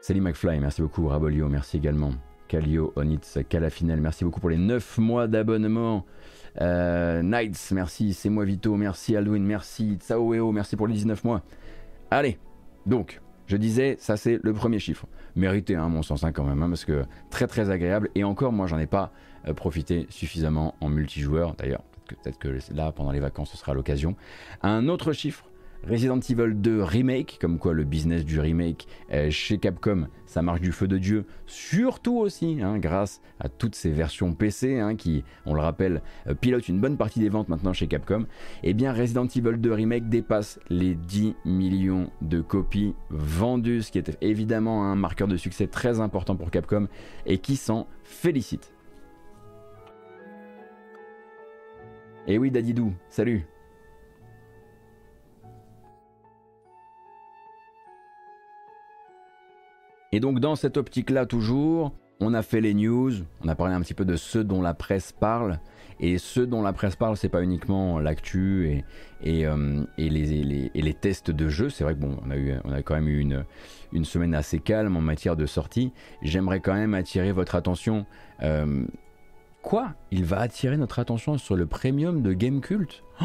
[0.01, 1.07] Salut McFly, merci beaucoup.
[1.07, 2.13] Rabolio, merci également.
[2.47, 6.07] Calio, Onitz, Calafinel, merci beaucoup pour les 9 mois d'abonnement.
[6.61, 8.15] Euh, Knights, merci.
[8.15, 9.17] C'est moi Vito, merci.
[9.17, 9.97] Alduin, merci.
[10.01, 11.43] Tsaoeo, merci pour les 19 mois.
[12.11, 12.39] Allez,
[12.87, 15.07] donc, je disais, ça c'est le premier chiffre.
[15.37, 18.09] Mérité, hein, mon sens, hein, quand même, hein, parce que très très agréable.
[18.15, 19.13] Et encore, moi, j'en ai pas
[19.57, 21.55] profiter suffisamment en multijoueur.
[21.55, 24.17] D'ailleurs, peut-être que là, pendant les vacances, ce sera l'occasion.
[24.63, 25.45] Un autre chiffre.
[25.87, 30.61] Resident Evil 2 Remake, comme quoi le business du remake euh, chez Capcom, ça marche
[30.61, 35.23] du feu de Dieu, surtout aussi hein, grâce à toutes ces versions PC hein, qui,
[35.47, 38.27] on le rappelle, euh, pilotent une bonne partie des ventes maintenant chez Capcom.
[38.65, 43.99] Eh bien Resident Evil 2 Remake dépasse les 10 millions de copies vendues, ce qui
[43.99, 46.89] est évidemment un marqueur de succès très important pour Capcom
[47.25, 48.73] et qui s'en félicite.
[52.29, 53.47] Et eh oui, Dadidou, salut.
[60.13, 63.13] Et donc dans cette optique-là toujours, on a fait les news,
[63.43, 65.59] on a parlé un petit peu de ce dont la presse parle.
[66.01, 68.85] Et ce dont la presse parle, c'est pas uniquement l'actu
[69.25, 71.71] et, euh, les, tests de jeux.
[71.71, 72.53] C'est vrai que bon, on a, eu,
[72.85, 73.47] quand même eu une,
[73.93, 75.93] une semaine assez calme en matière de sortie.
[76.21, 78.05] J'aimerais quand même attirer votre attention
[78.43, 78.85] euh,
[79.63, 83.25] Quoi Il va attirer notre attention sur le premium de Gamecult oh,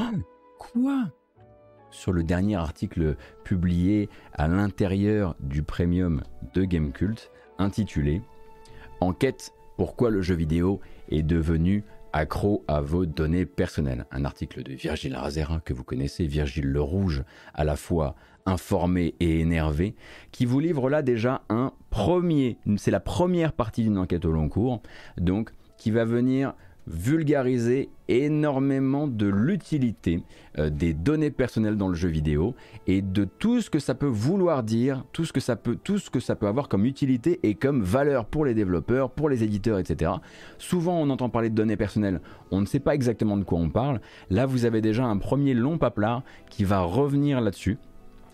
[0.58, 1.06] Quoi
[1.92, 6.24] Sur le dernier article publié à l'intérieur du premium
[6.54, 8.22] de Gamecult, intitulé
[9.00, 10.80] Enquête pourquoi le jeu vidéo
[11.10, 14.06] est devenu accro à vos données personnelles.
[14.12, 17.24] Un article de Virgile Razerin que vous connaissez, Virgile le Rouge,
[17.54, 18.16] à la fois
[18.46, 19.96] informé et énervé,
[20.32, 24.50] qui vous livre là déjà un premier, c'est la première partie d'une enquête au long
[24.50, 24.82] cours,
[25.18, 26.54] donc qui va venir
[26.88, 30.22] vulgariser énormément de l'utilité
[30.60, 32.56] euh, des données personnelles dans le jeu vidéo
[32.88, 35.78] et de tout ce que ça peut vouloir dire, tout ce que ça peut,
[36.48, 40.12] avoir comme utilité et comme valeur pour les développeurs, pour les éditeurs, etc.
[40.58, 42.20] Souvent, on entend parler de données personnelles,
[42.52, 44.02] on ne sait pas exactement de quoi on parle.
[44.30, 47.78] Là, vous avez déjà un premier long paplard qui va revenir là-dessus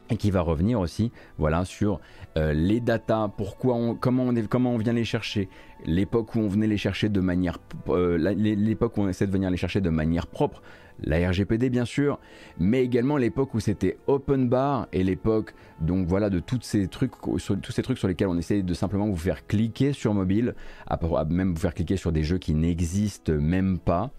[0.09, 1.99] et qui va revenir aussi voilà sur
[2.37, 5.49] euh, les datas, pourquoi comment, on comment on vient les chercher,
[5.85, 7.57] l'époque où on venait les chercher de manière
[7.89, 10.61] euh, l'époque où on essaie de venir les chercher de manière propre,
[11.01, 12.19] la RGPD bien sûr,
[12.59, 17.13] mais également l'époque où c'était open bar et l'époque donc voilà de tous ces trucs
[17.37, 20.55] sur, tous ces trucs sur lesquels on essaie de simplement vous faire cliquer sur mobile,
[20.87, 24.11] à, même vous faire cliquer sur des jeux qui n'existent même pas,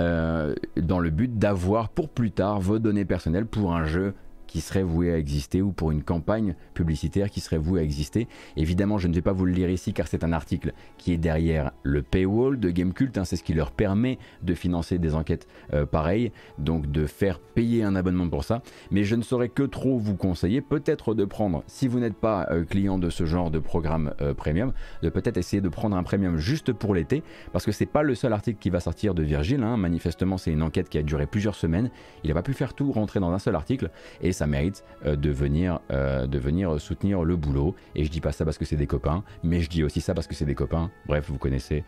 [0.00, 4.14] euh, dans le but d'avoir pour plus tard vos données personnelles pour un jeu
[4.54, 8.28] qui serait voué à exister ou pour une campagne publicitaire qui serait vouée à exister.
[8.56, 11.16] Évidemment, je ne vais pas vous le lire ici car c'est un article qui est
[11.16, 13.18] derrière le paywall de Gamecult.
[13.18, 17.40] Hein, c'est ce qui leur permet de financer des enquêtes euh, pareilles, donc de faire
[17.40, 18.62] payer un abonnement pour ça.
[18.92, 22.46] Mais je ne saurais que trop vous conseiller peut-être de prendre, si vous n'êtes pas
[22.52, 26.04] euh, client de ce genre de programme euh, premium, de peut-être essayer de prendre un
[26.04, 29.24] premium juste pour l'été, parce que c'est pas le seul article qui va sortir de
[29.24, 29.64] Virgile.
[29.64, 29.76] Hein.
[29.76, 31.90] Manifestement, c'est une enquête qui a duré plusieurs semaines.
[32.22, 33.90] Il n'a pas pu faire tout rentrer dans un seul article,
[34.20, 37.74] et ça mérite de, venir, de venir soutenir le boulot.
[37.94, 40.14] Et je dis pas ça parce que c'est des copains, mais je dis aussi ça
[40.14, 40.90] parce que c'est des copains.
[41.06, 41.80] Bref, vous connaissez,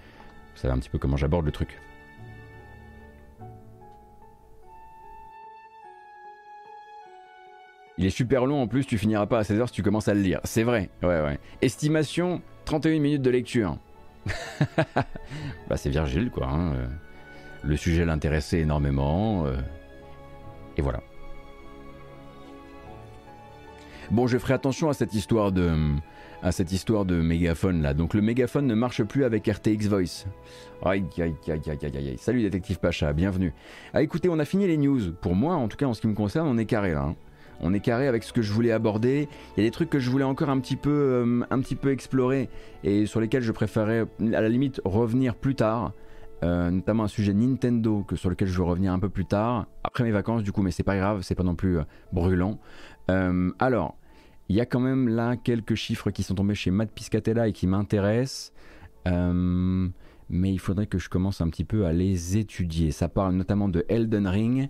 [0.54, 1.78] vous savez un petit peu comment j'aborde le truc.
[7.98, 10.14] Il est super long en plus, tu finiras pas à 16h si tu commences à
[10.14, 10.40] le lire.
[10.44, 11.38] C'est vrai, ouais, ouais.
[11.62, 13.78] Estimation 31 minutes de lecture.
[15.68, 16.48] bah, c'est Virgile, quoi.
[16.48, 16.86] Hein, euh.
[17.62, 19.46] Le sujet l'intéressait énormément.
[19.46, 19.56] Euh.
[20.76, 21.00] Et voilà.
[24.10, 25.72] Bon, je ferai attention à cette histoire de
[26.42, 27.92] à cette histoire de mégaphone là.
[27.92, 30.26] Donc le mégaphone ne marche plus avec RTX Voice.
[30.84, 32.16] Aïe aïe aïe aïe.
[32.18, 33.52] Salut détective Pacha, bienvenue.
[33.94, 35.12] Ah écoutez, on a fini les news.
[35.20, 37.02] Pour moi, en tout cas en ce qui me concerne, on est carré là.
[37.02, 37.16] Hein
[37.60, 39.28] on est carré avec ce que je voulais aborder.
[39.56, 41.74] Il y a des trucs que je voulais encore un petit peu, euh, un petit
[41.74, 42.48] peu explorer
[42.84, 45.92] et sur lesquels je préférais à la limite revenir plus tard.
[46.42, 49.68] Euh, notamment un sujet Nintendo que sur lequel je vais revenir un peu plus tard
[49.82, 52.60] après mes vacances du coup mais c'est pas grave c'est pas non plus euh, brûlant
[53.08, 53.96] alors
[54.48, 57.52] il y a quand même là quelques chiffres qui sont tombés chez Matt Piscatella et
[57.52, 58.52] qui m'intéressent
[60.28, 62.90] mais il faudrait que je commence un petit peu à les étudier.
[62.90, 64.68] Ça parle notamment de Elden Ring.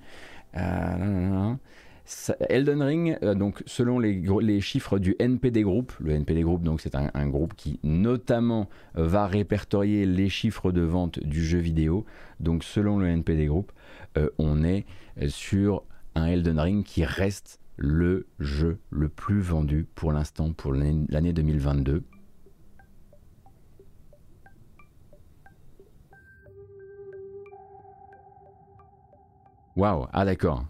[2.49, 6.95] Elden Ring, euh, donc selon les, chiffres du NPD Group, le NPD Group, donc c'est
[6.95, 12.05] un, groupe qui notamment euh, va répertorier les chiffres de vente du jeu vidéo.
[12.39, 13.73] Donc selon le NPD Group,
[14.19, 14.87] euh, on est
[15.27, 15.83] sur
[16.15, 22.03] un Elden Ring qui reste le jeu le plus vendu pour l'instant pour l'année 2022.
[29.77, 30.65] Waouh, ah d'accord.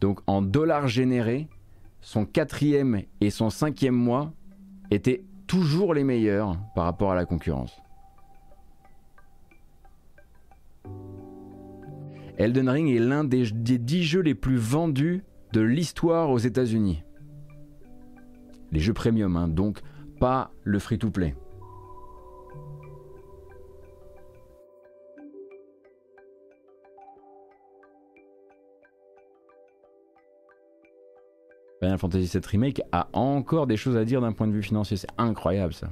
[0.00, 1.48] Donc en dollars générés,
[2.00, 4.32] son quatrième et son cinquième mois
[4.90, 7.76] étaient toujours les meilleurs par rapport à la concurrence.
[12.38, 17.02] Elden Ring est l'un des, des 10 jeux les plus vendus de l'histoire aux États-Unis.
[18.72, 19.80] Les jeux premium, hein, donc
[20.20, 21.34] pas le free-to-play.
[31.80, 34.96] Final Fantasy VII Remake a encore des choses à dire d'un point de vue financier.
[34.96, 35.88] C'est incroyable ça.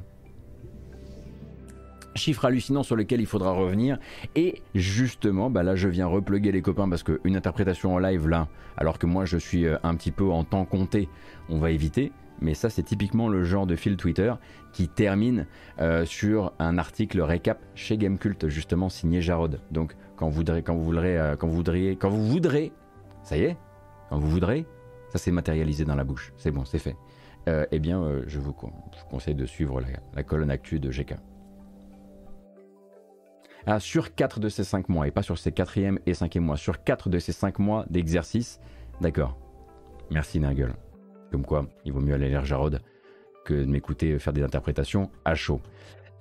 [2.16, 3.98] Chiffre hallucinant sur lequel il faudra revenir.
[4.34, 8.48] Et justement, bah là je viens repluguer les copains parce qu'une interprétation en live là,
[8.76, 11.08] alors que moi je suis euh, un petit peu en temps compté,
[11.48, 12.12] on va éviter.
[12.40, 14.32] Mais ça c'est typiquement le genre de fil Twitter
[14.72, 15.46] qui termine
[15.80, 19.60] euh, sur un article récap chez Gamecult justement signé Jarod.
[19.70, 21.62] Donc quand vous voudrez, quand vous voudrez, euh, quand vous
[21.98, 22.72] quand vous voudrez,
[23.22, 23.56] ça y est,
[24.10, 24.66] quand vous voudrez,
[25.08, 26.32] ça s'est matérialisé dans la bouche.
[26.36, 26.96] C'est bon, c'est fait.
[27.70, 28.52] Eh bien, je, vous,
[29.08, 29.80] conseille de suivre
[30.14, 31.14] la, colonne actu de GK.
[33.68, 36.56] Ah, sur 4 de ces 5 mois, et pas sur ces 4e et 5e mois,
[36.56, 38.60] sur 4 de ces 5 mois d'exercice,
[39.00, 39.36] d'accord.
[40.12, 40.74] Merci Nagel.
[41.32, 42.80] Comme quoi, il vaut mieux aller lire Jarod
[43.44, 45.60] que de m'écouter faire des interprétations à chaud.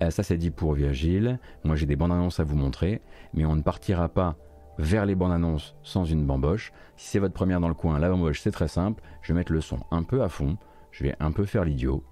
[0.02, 1.38] Euh, ça c'est dit pour Virgile.
[1.64, 3.00] Moi j'ai des bandes annonces à vous montrer,
[3.32, 4.36] mais on ne partira pas
[4.78, 6.72] vers les bandes annonces sans une bamboche.
[6.96, 9.02] Si c'est votre première dans le coin, la bamboche c'est très simple.
[9.22, 10.56] Je vais mettre le son un peu à fond.
[10.90, 12.02] Je vais un peu faire l'idiot.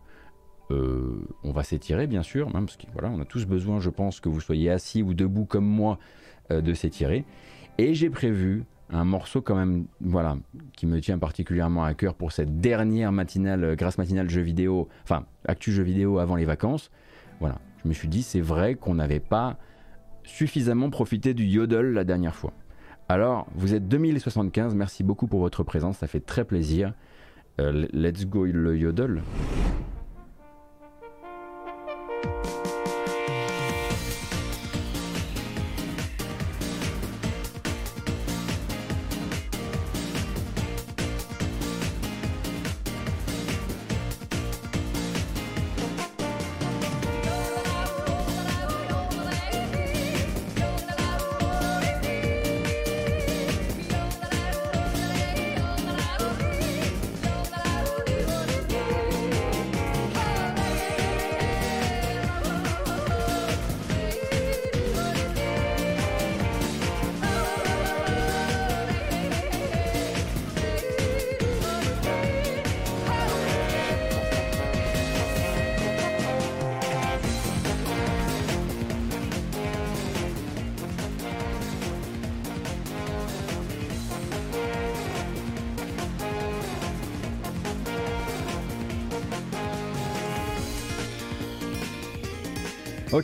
[0.70, 3.90] Euh, on va s'étirer bien sûr, même parce que voilà, on a tous besoin, je
[3.90, 5.98] pense, que vous soyez assis ou debout comme moi,
[6.50, 7.24] euh, de s'étirer.
[7.78, 10.36] Et j'ai prévu un morceau quand même, voilà,
[10.76, 14.88] qui me tient particulièrement à cœur pour cette dernière matinale, euh, grâce matinale jeu vidéo,
[15.02, 16.90] enfin actu jeu vidéo avant les vacances.
[17.40, 19.58] Voilà, je me suis dit c'est vrai qu'on n'avait pas
[20.22, 22.52] suffisamment profité du yodel la dernière fois.
[23.10, 26.94] Alors, vous êtes 2075, merci beaucoup pour votre présence, ça fait très plaisir.
[27.58, 29.22] Let's go le yodel.
[32.24, 32.63] Bye.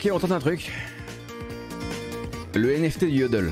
[0.03, 0.73] Ok, on tente un truc.
[2.55, 3.51] Le NFT du Yodel.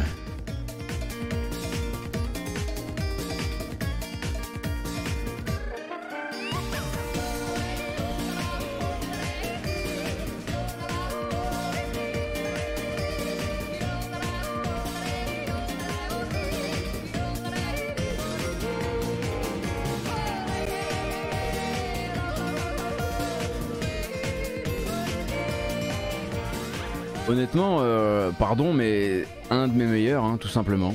[27.29, 30.95] Honnêtement, euh, pardon, mais un de mes meilleurs, hein, tout simplement.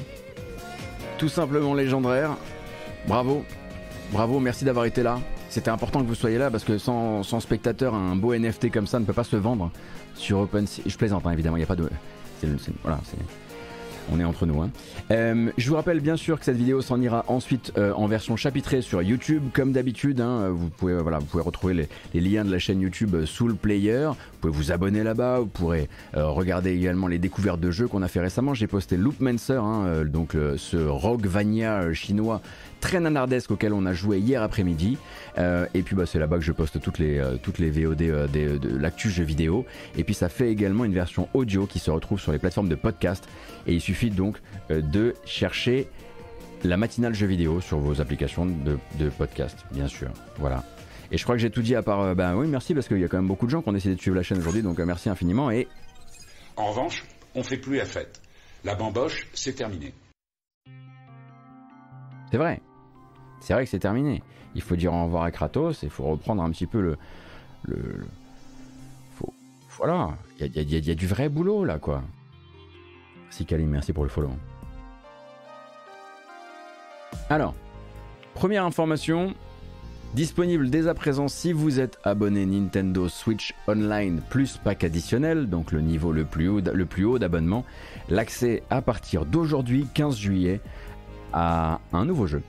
[1.17, 2.31] Tout simplement légendaire.
[3.07, 3.43] Bravo.
[4.11, 5.19] Bravo, merci d'avoir été là.
[5.49, 8.99] C'était important que vous soyez là parce que sans, spectateur, un beau NFT comme ça
[8.99, 9.69] ne peut pas se vendre
[10.15, 10.81] sur OpenSea.
[10.87, 11.83] Je plaisante, hein, évidemment, il n'y a pas de.
[11.83, 12.49] le-
[12.81, 13.17] voilà, c'est-
[14.11, 14.61] on est entre nous.
[14.61, 14.69] hein.
[15.11, 18.35] Euh, je vous rappelle bien sûr que cette vidéo s'en ira ensuite euh, en version
[18.35, 20.21] chapitrée sur YouTube, comme d'habitude.
[20.21, 20.49] hein.
[20.49, 23.55] vous, pouvez, voilà, vous pouvez retrouver les, liens de la chaîne YouTube euh, sous le
[23.55, 24.07] player.
[24.07, 25.39] Vous pouvez vous abonner là-bas.
[25.39, 28.53] Vous pourrez regarder également les découvertes de jeux qu'on a fait récemment.
[28.53, 32.41] J'ai posté Loopmancer, hein, euh, donc ce Roguevania euh, chinois
[32.83, 34.97] très nanardesque auquel on a joué hier après-midi.
[35.37, 38.01] Euh, et puis bah, c'est là-bas que je poste toutes les, euh, toutes les VOD
[38.03, 39.65] euh, des- de l'actu jeux vidéo.
[39.97, 42.75] Et puis ça fait également une version audio qui se retrouve sur les plateformes de
[42.75, 43.27] podcast.
[43.67, 44.37] Et il suffit donc
[44.69, 45.87] euh, de chercher
[46.65, 50.09] la matinale jeux vidéo sur vos applications de, de podcast, bien sûr.
[50.37, 50.63] Voilà.
[51.11, 52.01] Et je crois que j'ai tout dit à part.
[52.01, 53.73] euh, ben oui, merci parce qu'il y a quand même beaucoup de gens qui ont
[53.73, 55.51] décidé de suivre la chaîne aujourd'hui, donc euh, merci infiniment.
[55.51, 55.67] Et
[56.57, 58.19] En revanche, on fait plus la fête.
[58.65, 59.93] La bamboche, c'est terminé.
[62.31, 62.61] c'est vrai.
[63.43, 64.23] C'est vrai que c'est terminé.
[64.55, 66.97] Il faut dire au revoir à Kratos et il faut reprendre un petit peu le.
[67.65, 68.05] le,
[69.17, 69.33] faut-
[69.77, 70.11] voilà.
[70.39, 72.03] Il y a, du vrai boulot là, quoi.
[73.25, 74.31] Merci Kalim, merci pour le follow.
[77.29, 77.53] Alors,
[78.33, 79.33] première information,
[80.13, 85.73] disponible dès à présent si vous êtes abonné Nintendo Switch Online plus pack additionnel, donc
[85.73, 86.47] le niveau le plus
[87.05, 87.65] haut d'abonnement,
[88.07, 90.61] l'accès à partir d'aujourd'hui 15 juillet
[91.33, 92.41] à un nouveau jeu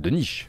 [0.00, 0.48] de niche.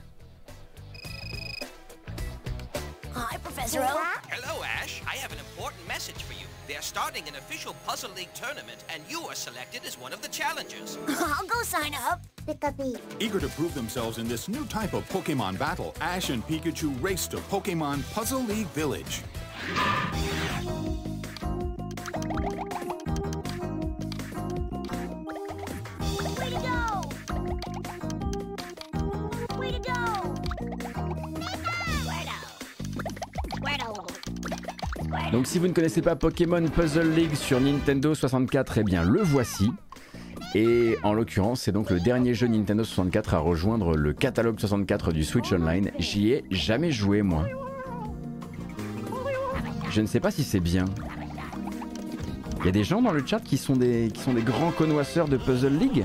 [3.14, 4.24] Hi, Professor Oak.
[4.30, 5.02] Hello, Ash.
[5.08, 6.45] I have an important message for you.
[6.68, 10.22] They are starting an official Puzzle League tournament, and you are selected as one of
[10.22, 10.97] the challengers.
[11.08, 12.22] I'll go sign up.
[13.20, 17.28] Eager to prove themselves in this new type of Pokemon battle, Ash and Pikachu race
[17.28, 19.24] to Pokemon Puzzle League Village.
[35.32, 39.22] Donc si vous ne connaissez pas Pokémon Puzzle League sur Nintendo 64, eh bien le
[39.22, 39.72] voici.
[40.56, 45.12] Et en l'occurrence, c'est donc le dernier jeu Nintendo 64 à rejoindre le catalogue 64
[45.12, 45.92] du Switch Online.
[46.00, 47.46] J'y ai jamais joué moi.
[49.92, 50.86] Je ne sais pas si c'est bien.
[52.60, 54.72] Il y a des gens dans le chat qui sont des, qui sont des grands
[54.72, 56.04] connoisseurs de Puzzle League?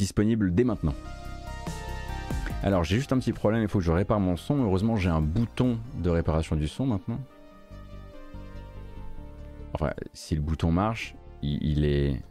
[0.00, 0.94] Disponible dès maintenant.
[2.62, 4.62] Alors j'ai juste un petit problème, il faut que je répare mon son.
[4.64, 7.20] Heureusement j'ai un bouton de réparation du son maintenant.
[9.74, 12.22] Enfin, si le bouton marche, il, est...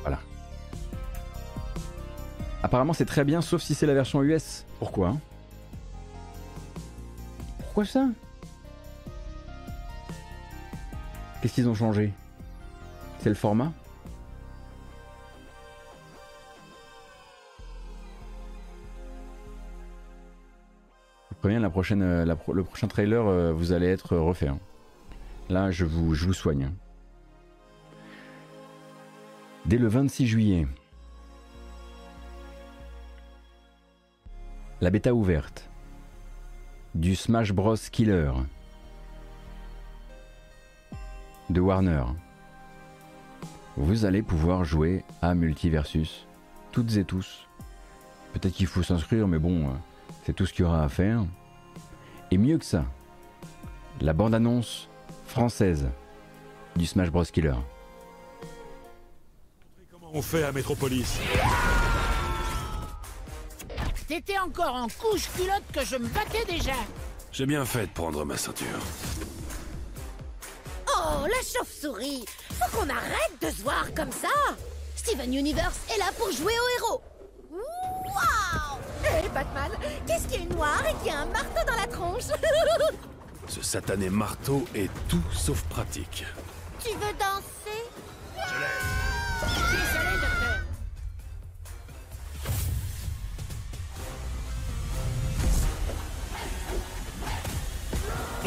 [0.00, 0.18] Voilà.
[2.62, 4.64] Apparemment c'est très bien, sauf si c'est la version US.
[4.78, 5.20] Pourquoi hein?
[7.58, 8.08] Pourquoi ça?
[11.46, 12.12] Qu'est-ce qu'ils ont changé?
[13.20, 13.72] C'est le format?
[21.30, 24.48] Je préviens, la prochaine, euh, le prochain trailer, euh, vous allez être refait.
[24.48, 24.58] hein.
[25.48, 26.64] Là, je vous, je vous soigne.
[26.64, 26.72] hein.
[29.66, 30.66] Dès le 26 juillet,
[34.80, 35.68] la bêta ouverte
[36.96, 38.32] du Smash Bros Killer
[41.50, 42.04] de Warner.
[43.76, 46.26] Vous allez pouvoir jouer à Multiversus,
[46.72, 47.46] toutes et tous.
[48.32, 49.72] Peut-être qu'il faut s'inscrire, mais bon, euh,
[50.24, 51.24] c'est tout ce qu'il y aura à faire.
[52.30, 52.84] Et mieux que ça,
[54.00, 54.88] la bande-annonce
[55.26, 55.88] française
[56.76, 57.54] du Smash Bros Killer.
[59.90, 61.20] Comment on fait à Métropolis
[64.08, 66.76] T'étais encore en couche culotte que je me battais déjà.
[67.32, 68.78] J'ai bien fait de prendre ma ceinture.
[71.08, 72.24] Oh, la chauve-souris.
[72.50, 74.28] Faut qu'on arrête de se voir comme ça.
[74.96, 77.02] Steven Universe est là pour jouer au héros.
[77.52, 78.78] Waouh.
[79.04, 79.70] Hé, Batman,
[80.06, 82.24] qu'est-ce qui est noir et qui a un marteau dans la tronche?
[83.48, 86.24] Ce satané marteau est tout sauf pratique.
[86.80, 87.84] Tu veux danser?
[88.34, 89.95] Désolé,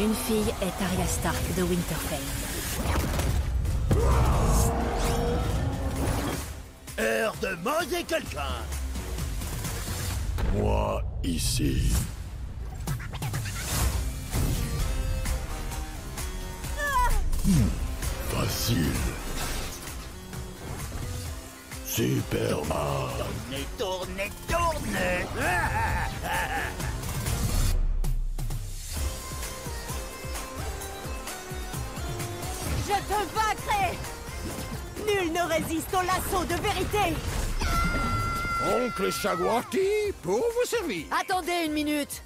[0.00, 2.18] Une fille est Arya Stark de Winterfell.
[6.98, 8.64] Heure de manger quelqu'un
[10.54, 11.92] Moi, ici.
[17.44, 17.68] Hmm,
[18.30, 18.92] facile.
[21.84, 23.10] Superman.
[23.50, 25.26] Tournez, tournez, tournez
[32.92, 33.96] Je te vaincrai
[35.06, 37.14] Nul ne résiste au lasso de vérité.
[38.66, 39.78] Oncle Shagwati,
[40.22, 41.04] pour vous servir.
[41.20, 42.22] Attendez une minute.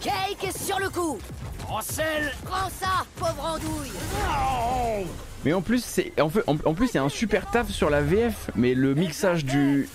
[0.00, 1.18] Cake est sur le coup.
[1.60, 3.92] Prends ça, pauvre andouille.
[5.44, 7.70] Mais en plus, c'est en, fait- en, en plus, il y a un super taf
[7.70, 9.88] sur la VF, mais le mixage du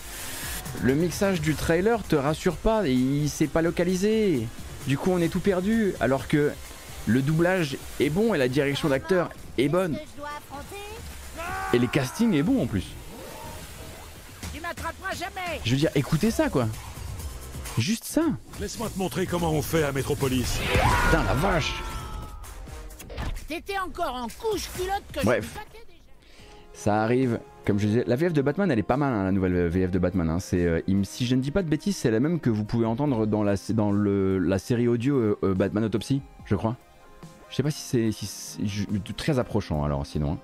[0.81, 4.47] le mixage du trailer te rassure pas, il s'est pas localisé.
[4.87, 6.51] Du coup, on est tout perdu, alors que
[7.05, 9.97] le doublage est bon et la direction d'acteur est bonne
[11.73, 12.85] et les castings est bon en plus.
[14.53, 15.59] Tu m'attraperas jamais.
[15.65, 16.67] Je veux dire, écoutez ça quoi.
[17.77, 18.21] Juste ça.
[18.59, 20.59] Laisse-moi te montrer comment on fait à Métropolis.
[21.05, 21.73] Putain la vache.
[23.47, 25.43] T'étais encore en couche culotte que Bref.
[25.43, 25.99] je me battais déjà.
[26.73, 29.31] Ça arrive, comme je disais, la VF de Batman, elle est pas mal, hein, la
[29.31, 30.29] nouvelle VF de Batman.
[30.29, 30.39] hein.
[30.39, 32.85] C'est, euh, si je ne dis pas de bêtises, c'est la même que vous pouvez
[32.85, 36.75] entendre dans la, dans le, la série audio euh, euh, Batman Autopsy, je crois.
[37.53, 40.31] Je sais pas si c'est très approchant alors sinon.
[40.31, 40.37] hein.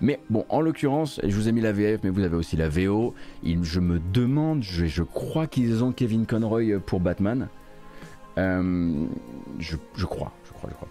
[0.00, 2.68] Mais bon, en l'occurrence, je vous ai mis la VF, mais vous avez aussi la
[2.68, 3.14] VO.
[3.44, 7.46] Je me demande, je, crois qu'ils ont Kevin Conroy pour Batman.
[8.36, 9.06] Euh,
[9.60, 10.88] je, crois, je crois, je crois.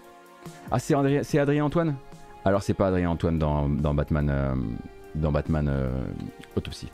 [0.70, 1.94] Ah, c'est Adrien, Adrien Antoine?
[2.46, 4.54] Alors c'est pas Adrien Antoine dans, Batman, euh,
[5.14, 5.90] dans Batman euh,
[6.56, 6.88] Autopsy.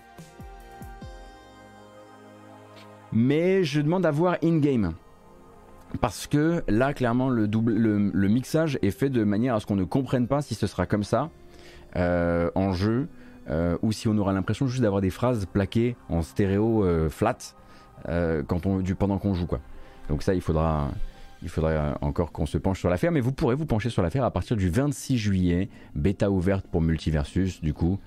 [3.12, 4.92] Mais je demande à voir in-game.
[6.00, 7.46] Parce que là, clairement, le,
[8.28, 11.04] mixage est fait de manière à ce qu'on ne comprenne pas si ce sera comme
[11.04, 11.30] ça
[11.96, 13.08] euh, en jeu
[13.50, 17.36] euh, ou si on aura l'impression juste d'avoir des phrases plaquées en stéréo euh, flat
[18.06, 19.46] quand on, du, pendant qu'on joue.
[20.08, 20.90] Donc ça, il faudra,
[21.42, 23.12] il faudra encore qu'on se penche sur l'affaire.
[23.12, 26.80] Mais vous pourrez vous pencher sur l'affaire à partir du 26 juillet, bêta ouverte pour
[26.80, 28.00] Multiversus du coup.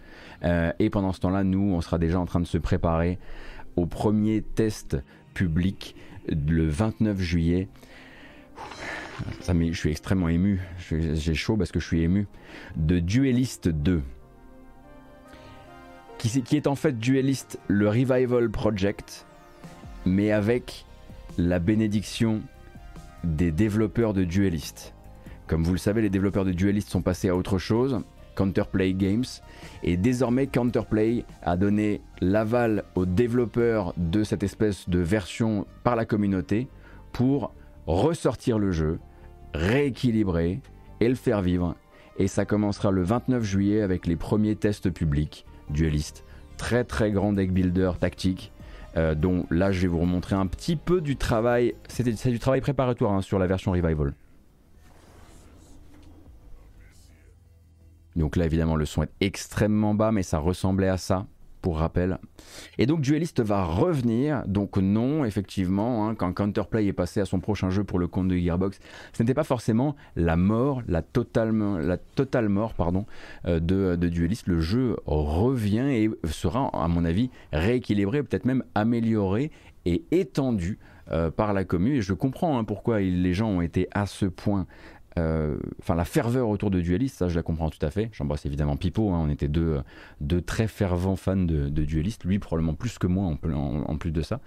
[0.79, 3.19] Et pendant ce temps-là, nous, on sera déjà en train de se préparer
[3.77, 4.97] au premier test
[5.33, 5.95] public
[6.28, 7.67] le 29 juillet.
[9.47, 10.61] Je suis extrêmement ému.
[10.89, 12.28] J'ai chaud parce que je suis ému.
[12.76, 14.01] De Duelist 2.
[16.17, 19.26] Qui, qui est en fait Duelist le Revival Project,
[20.05, 20.86] mais avec
[21.38, 22.41] la bénédiction
[23.23, 24.93] des développeurs de Duelist.
[25.47, 28.01] Comme vous le savez, les développeurs de Duelist sont passés à autre chose,
[28.36, 29.25] Counterplay Games,
[29.83, 36.05] et désormais Counterplay a donné l'aval aux développeurs de cette espèce de version par la
[36.05, 36.67] communauté
[37.13, 37.53] pour
[37.88, 38.99] ressortir le jeu,
[39.53, 40.61] rééquilibrer
[40.99, 41.75] et le faire vivre.
[42.17, 46.23] Et ça commencera le 29 juillet avec les premiers tests publics Duelist.
[46.57, 48.51] Très très grand deck builder tactique.
[48.97, 51.75] euh, dont là je vais vous remontrer un petit peu du travail.
[51.88, 54.13] C'est du travail préparatoire hein, sur la version Revival.
[58.16, 61.26] Donc là, évidemment, le son est extrêmement bas, mais ça ressemblait à ça,
[61.66, 62.20] pour rappel.
[62.78, 64.43] Et donc, Duelist va revenir.
[64.45, 68.28] Donc, non, effectivement, hein, quand Counterplay est passé à son prochain jeu pour le compte
[68.28, 68.80] de Gearbox,
[69.13, 71.51] ce n'était pas forcément la mort, la totale,
[71.82, 73.07] la totale mort pardon,
[73.47, 74.45] euh, de, de Duelist.
[74.45, 79.49] Le jeu revient et sera, à mon avis, rééquilibré, peut-être même amélioré
[79.86, 80.78] et étendu
[81.11, 81.93] euh, par la commune.
[81.93, 84.68] Et je comprends hein, pourquoi les gens ont été à ce point
[85.18, 88.09] enfin la ferveur autour de Duelist, ça je la comprends tout à fait.
[88.11, 89.82] J'embrasse évidemment Pipo, hein, on était deux,
[90.45, 94.39] très fervents fans de, de Duelist, lui probablement plus que moi en, plus de ça.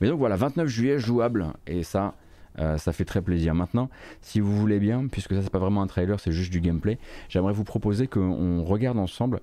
[0.00, 2.14] Mais donc voilà, 29 juillet jouable, et ça,
[2.58, 3.54] euh, ça fait très plaisir.
[3.54, 3.88] Maintenant,
[4.20, 6.98] si vous voulez bien, puisque ça c'est pas vraiment un trailer, c'est juste du gameplay,
[7.28, 9.40] j'aimerais vous proposer qu'on regarde ensemble.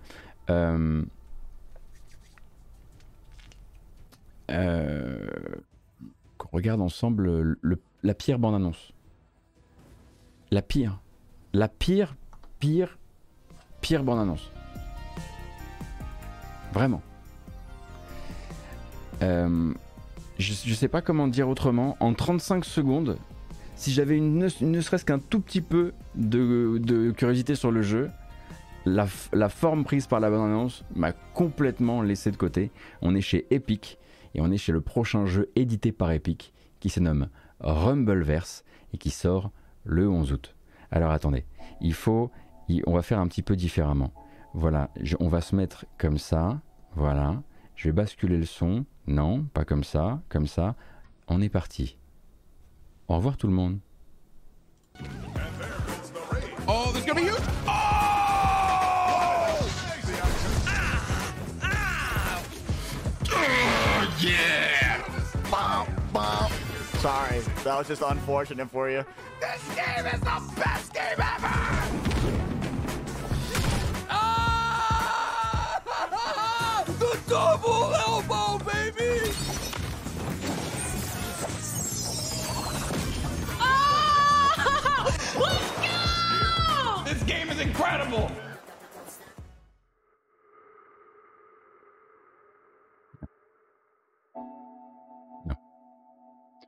[0.50, 1.04] euh,
[4.52, 5.28] euh,
[6.38, 8.93] qu'on regarde ensemble le- la pire bande-annonce.
[10.54, 11.00] La pire.
[11.54, 12.16] La pire,
[12.60, 13.00] pire,
[13.82, 14.52] pire bande-annonce.
[16.72, 17.02] Vraiment.
[19.24, 19.74] Euh,
[20.38, 21.98] je, je sais pas comment dire autrement.
[22.00, 23.18] En 35 secondes,
[23.76, 28.12] si j'avais une, ne, serait-ce qu'un tout petit peu de, curiosité sur le jeu,
[28.86, 32.70] la, la forme prise par la bande-annonce m'a complètement laissé de côté.
[33.02, 33.98] On est chez Epic
[34.36, 37.30] et on est chez le prochain jeu édité par Epic qui se nomme
[37.60, 39.50] Rumbleverse et qui sort
[39.84, 40.56] le 11 août.
[40.92, 41.46] Alors attendez,
[41.82, 42.32] il faut,
[42.86, 44.14] on va faire un petit peu différemment.
[44.54, 46.62] Voilà, on va se mettre comme ça,
[46.96, 47.42] voilà.
[47.76, 48.86] Je vais basculer le son.
[49.08, 50.76] Non, pas comme ça, comme ça.
[51.28, 51.98] On est parti.
[53.08, 53.80] Au revoir tout le monde.
[56.68, 57.42] Oh, this is gonna be huge.
[57.68, 57.70] Oh!
[63.36, 64.73] Oh, yeah!
[67.04, 67.12] Bum, bum.
[67.12, 69.06] Sorry, that was just unfortunate for you.
[69.40, 71.50] This game is the best game ever!
[74.10, 75.82] Ah!
[77.00, 79.22] The double elbow, baby!
[85.40, 87.04] Let's go!
[87.06, 88.30] This game is incredible!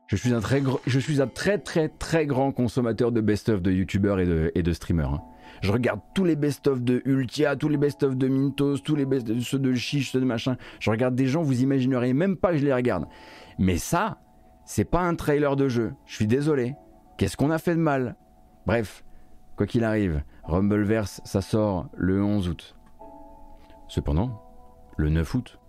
[0.08, 4.62] Je suis un très, très très grand consommateur de best-of de youtubeurs et de, et
[4.64, 5.14] de streamers.
[5.14, 5.22] hein.
[5.62, 9.28] Je regarde tous les best-of de Ultia, tous les best-of de Mintos, tous les best
[9.40, 10.58] ceux de Chiche, ceux de machin.
[10.80, 13.06] Je regarde des gens, vous imagineriez même pas que je les regarde.
[13.58, 14.18] Mais ça,
[14.66, 15.94] c'est pas un trailer de jeu.
[16.06, 16.76] Je suis désolé.
[17.18, 18.16] Qu'est-ce qu'on a fait de mal?
[18.68, 19.04] Bref,
[19.56, 22.76] quoi qu'il arrive, Rumbleverse, ça sort le 11 août.
[23.88, 24.42] Cependant,
[24.98, 25.60] le 9 août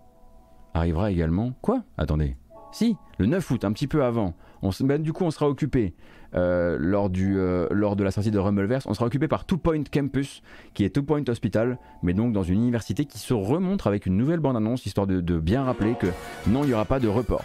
[0.74, 1.52] arrivera également.
[1.62, 1.84] Quoi?
[1.96, 2.36] Attendez.
[2.76, 4.34] Si, le 9 août, un petit peu avant.
[4.80, 5.94] Ben, du coup, on sera occupé
[6.34, 8.84] euh, euh, lors de la sortie de Rumbleverse.
[8.84, 10.42] On sera occupé par Two Point Campus,
[10.74, 14.18] qui est Two Point Hospital, mais donc dans une université qui se remontre avec une
[14.18, 16.08] nouvelle bande-annonce, histoire de bien rappeler que
[16.46, 17.44] non, il n'y aura pas de report.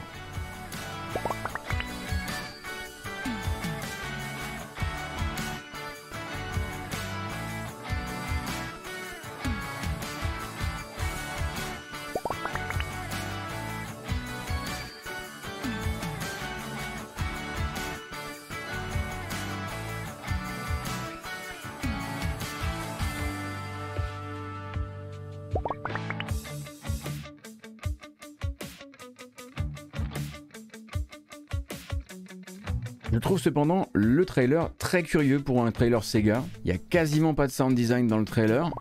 [34.41, 36.43] Trailer très curieux pour un trailer Sega.
[36.65, 38.71] Il n'y a quasiment pas de sound design dans le trailer.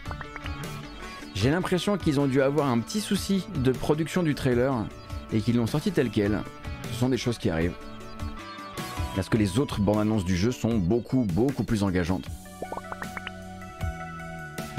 [1.34, 4.86] J'ai l'impression qu'ils ont dû avoir un petit souci de production du trailer
[5.34, 6.40] et qu'ils l'ont sorti tel quel.
[6.90, 7.74] Ce sont des choses qui arrivent.
[9.14, 12.24] Parce que les autres bandes annonces du jeu sont beaucoup, beaucoup plus engageantes.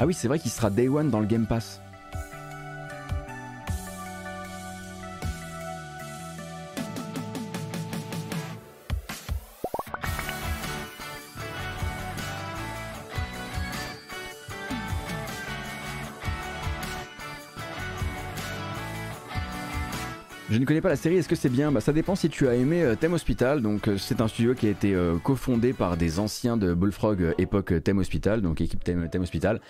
[0.00, 1.80] Ah oui, c'est vrai qu'il sera Day One dans le Game Pass.
[20.72, 21.70] Connais pas la série, est-ce que c'est bien?
[21.70, 23.60] Bah, Ça dépend si tu as aimé euh, Thème Hospital.
[23.60, 27.22] Donc, euh, c'est un studio qui a été euh, cofondé par des anciens de Bullfrog
[27.22, 29.60] euh, époque Thème Hospital, donc équipe Thème, Hospital.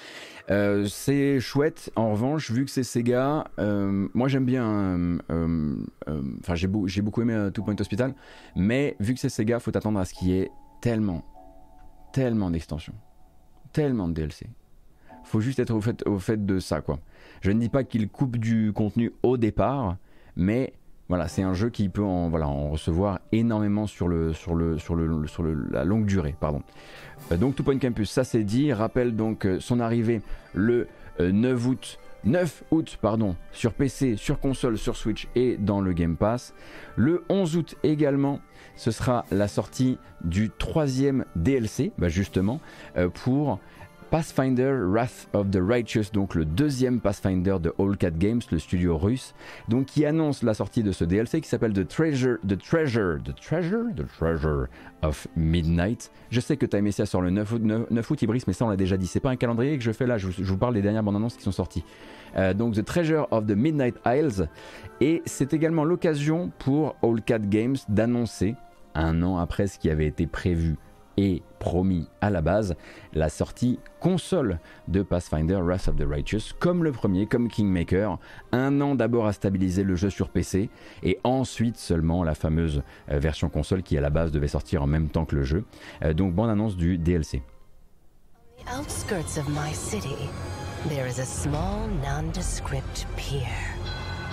[0.89, 5.19] C'est chouette, en revanche, vu que c'est Sega, moi j'aime bien.
[5.31, 8.15] Enfin, j'ai beau- beaucoup aimé Two Point Hospital,
[8.55, 10.51] mais vu que c'est Sega, faut t'attendre à ce qu'il y ait
[10.81, 11.25] tellement,
[12.13, 12.95] tellement d'extensions,
[13.73, 14.47] tellement de DLC.
[15.25, 16.99] Faut juste être au fait, au fait de ça, quoi.
[17.41, 19.97] Je ne dis pas qu'il coupe du contenu au départ,
[20.37, 20.75] mais
[21.13, 24.79] voilà, c'est un jeu qui peut en, voilà, en recevoir énormément sur, le, sur, le,
[24.79, 26.35] sur, le, sur le- la longue durée.
[26.41, 26.63] Pardon.
[27.31, 28.73] Euh, donc Two Point Campus, ça c'est dit.
[28.73, 30.23] Rappelle donc euh, son arrivée
[30.55, 30.89] le
[31.21, 31.99] euh, 9 août.
[32.25, 36.55] 9 août, pardon, sur PC, sur console, sur Switch et dans le Game Pass.
[36.97, 38.41] Le 11 août également,
[38.75, 42.59] ce sera la sortie du troisième DLC, bah justement,
[42.97, 43.59] euh, pour
[44.13, 48.99] Pathfinder Wrath of the Righteous, donc le deuxième Pathfinder de All Cat Games, le studio
[48.99, 49.35] russe,
[49.71, 53.35] donc qui annonce la sortie de ce DLC qui s'appelle The Treasure, The Treasure, The
[53.35, 54.67] Treasure, The Treasure
[55.01, 56.11] of Midnight.
[56.29, 58.43] Je sais que tu as aimé ça sur le 9 août, 9, 9 août Ibris,
[58.47, 59.07] mais ça on l'a déjà dit.
[59.07, 61.03] C'est pas un calendrier que je fais là, je, vous- je vous parle des dernières
[61.03, 61.83] bandes annonces qui sont sorties.
[62.37, 64.47] Euh, donc The Treasure of the Midnight Isles,
[65.01, 68.57] et c'est également l'occasion pour All Cat Games d'annoncer,
[68.95, 70.77] un an après ce qui avait été prévu
[71.17, 72.75] et promis à la base,
[73.13, 74.59] la sortie console
[74.89, 78.19] de Pathfinder Wrath of the Righteous, comme le premier, comme Kingmaker,
[78.53, 80.71] un an d'abord à stabiliser le jeu sur PC,
[81.03, 84.87] et ensuite seulement la fameuse euh, version console qui à la base devait sortir en
[84.87, 85.65] même temps que le jeu.
[86.05, 87.43] Euh, donc bande annonce du DLC.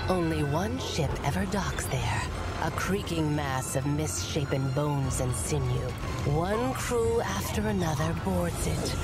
[0.10, 2.22] Only one ship ever docks there.
[2.64, 5.88] A creaking mass of misshapen bones and sinew.
[6.34, 8.96] One crew after another boards it.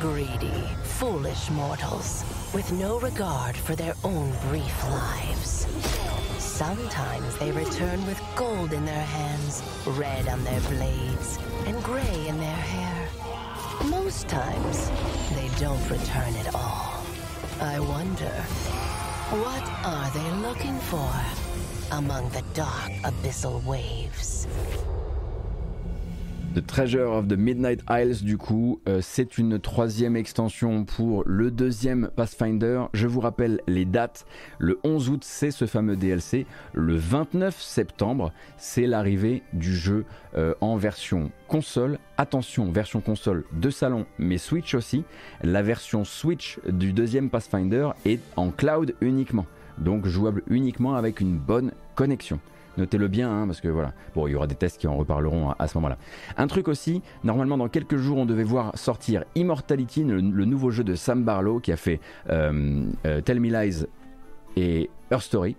[0.00, 5.68] Greedy, foolish mortals, with no regard for their own brief lives.
[6.38, 12.36] Sometimes they return with gold in their hands, red on their blades, and gray in
[12.36, 13.08] their hair.
[13.88, 14.90] Most times,
[15.36, 17.04] they don't return at all.
[17.60, 18.44] I wonder,
[19.30, 21.12] what are they looking for
[21.92, 24.46] among the dark abyssal waves?
[26.54, 31.50] The Treasure of the Midnight Isles, du coup, euh, c'est une troisième extension pour le
[31.50, 32.84] deuxième Pathfinder.
[32.94, 34.24] Je vous rappelle les dates.
[34.58, 36.46] Le 11 août, c'est ce fameux DLC.
[36.72, 40.06] Le 29 septembre, c'est l'arrivée du jeu
[40.36, 41.98] euh, en version console.
[42.16, 45.04] Attention, version console de salon, mais Switch aussi.
[45.42, 49.46] La version Switch du deuxième Pathfinder est en cloud uniquement.
[49.76, 52.40] Donc jouable uniquement avec une bonne connexion.
[52.78, 53.92] Notez-le bien, hein, parce que voilà.
[54.14, 55.98] Bon, il y aura des tests qui en reparleront à, ce moment-là.
[56.36, 60.70] Un truc aussi, normalement dans quelques jours, on devait voir sortir Immortality, le, le nouveau
[60.70, 62.00] jeu de Sam Barlow qui a fait
[62.30, 63.84] euh, euh, Tell Me Lies
[64.56, 65.56] et Her Story.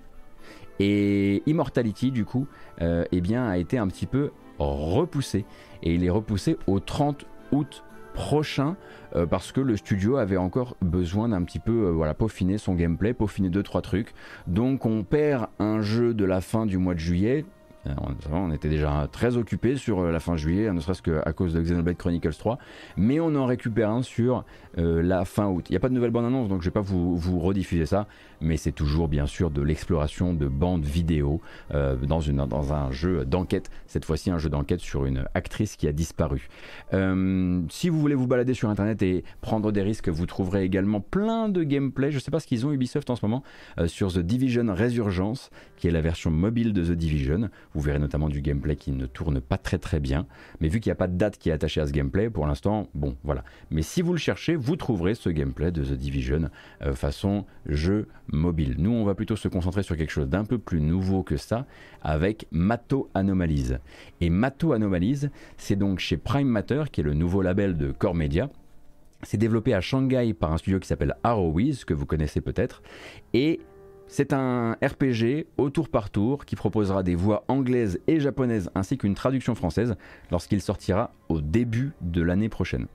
[0.79, 2.47] Et Immortality, du coup,
[2.81, 5.45] euh, eh bien, a été un petit peu repoussé.
[5.83, 7.83] Et il est repoussé au 30 août
[8.13, 8.75] prochain
[9.15, 12.75] euh, parce que le studio avait encore besoin d'un petit peu euh, voilà peaufiner son
[12.75, 14.13] gameplay, peaufiner deux trois trucs.
[14.47, 17.45] Donc on perd un jeu de la fin du mois de juillet.
[17.87, 17.91] Euh,
[18.31, 21.61] on- était déjà très occupé sur euh, la fin juillet, ne serait-ce qu'à cause de
[21.61, 22.57] Xenoblade Chronicles 3,
[22.97, 24.43] mais on en récupère un sur
[24.77, 25.65] euh, la fin août.
[25.69, 28.07] Il n'y a pas de nouvelle bande-annonce, donc je vais pas vous, rediffuser ça,
[28.41, 31.41] mais c'est toujours bien sûr de l'exploration de bandes vidéo
[31.73, 35.75] euh, dans, une, dans un jeu d'enquête, cette fois-ci un jeu d'enquête sur une actrice
[35.77, 36.49] qui a disparu.
[36.93, 40.99] Euh, si vous voulez vous balader sur internet et prendre des risques, vous trouverez également
[40.99, 42.11] plein de gameplay.
[42.11, 43.43] Je sais pas ce qu'ils ont Ubisoft en ce moment
[43.77, 47.49] euh, sur The Division Resurgence, qui est la version mobile de The Division.
[47.73, 50.25] Vous verrez notamment du gameplay qui ne tourne pas très très bien,
[50.59, 52.47] mais vu qu'il n'y a pas de date qui est attachée à ce gameplay, pour
[52.47, 53.43] l'instant, bon, voilà.
[53.69, 56.49] Mais si vous le cherchez, vous trouverez ce gameplay de The Division
[56.81, 58.75] euh, façon jeu mobile.
[58.79, 61.65] Nous, on va plutôt se concentrer sur quelque chose d'un peu plus nouveau que ça,
[62.01, 63.73] avec Mato Anomalies.
[64.21, 68.15] Et Mato Anomalies, c'est donc chez Prime Matter, qui est le nouveau label de Core
[68.15, 68.49] Media.
[69.23, 72.81] C'est développé à Shanghai par un studio qui s'appelle Arrowwiz, que vous connaissez peut-être.
[73.33, 73.59] Et
[74.09, 78.97] c'est un RPG au tour par tour qui proposera des voix anglaises et japonaises ainsi
[78.97, 79.95] qu'une traduction française
[80.31, 82.87] lorsqu'il sortira au début de l'année prochaine.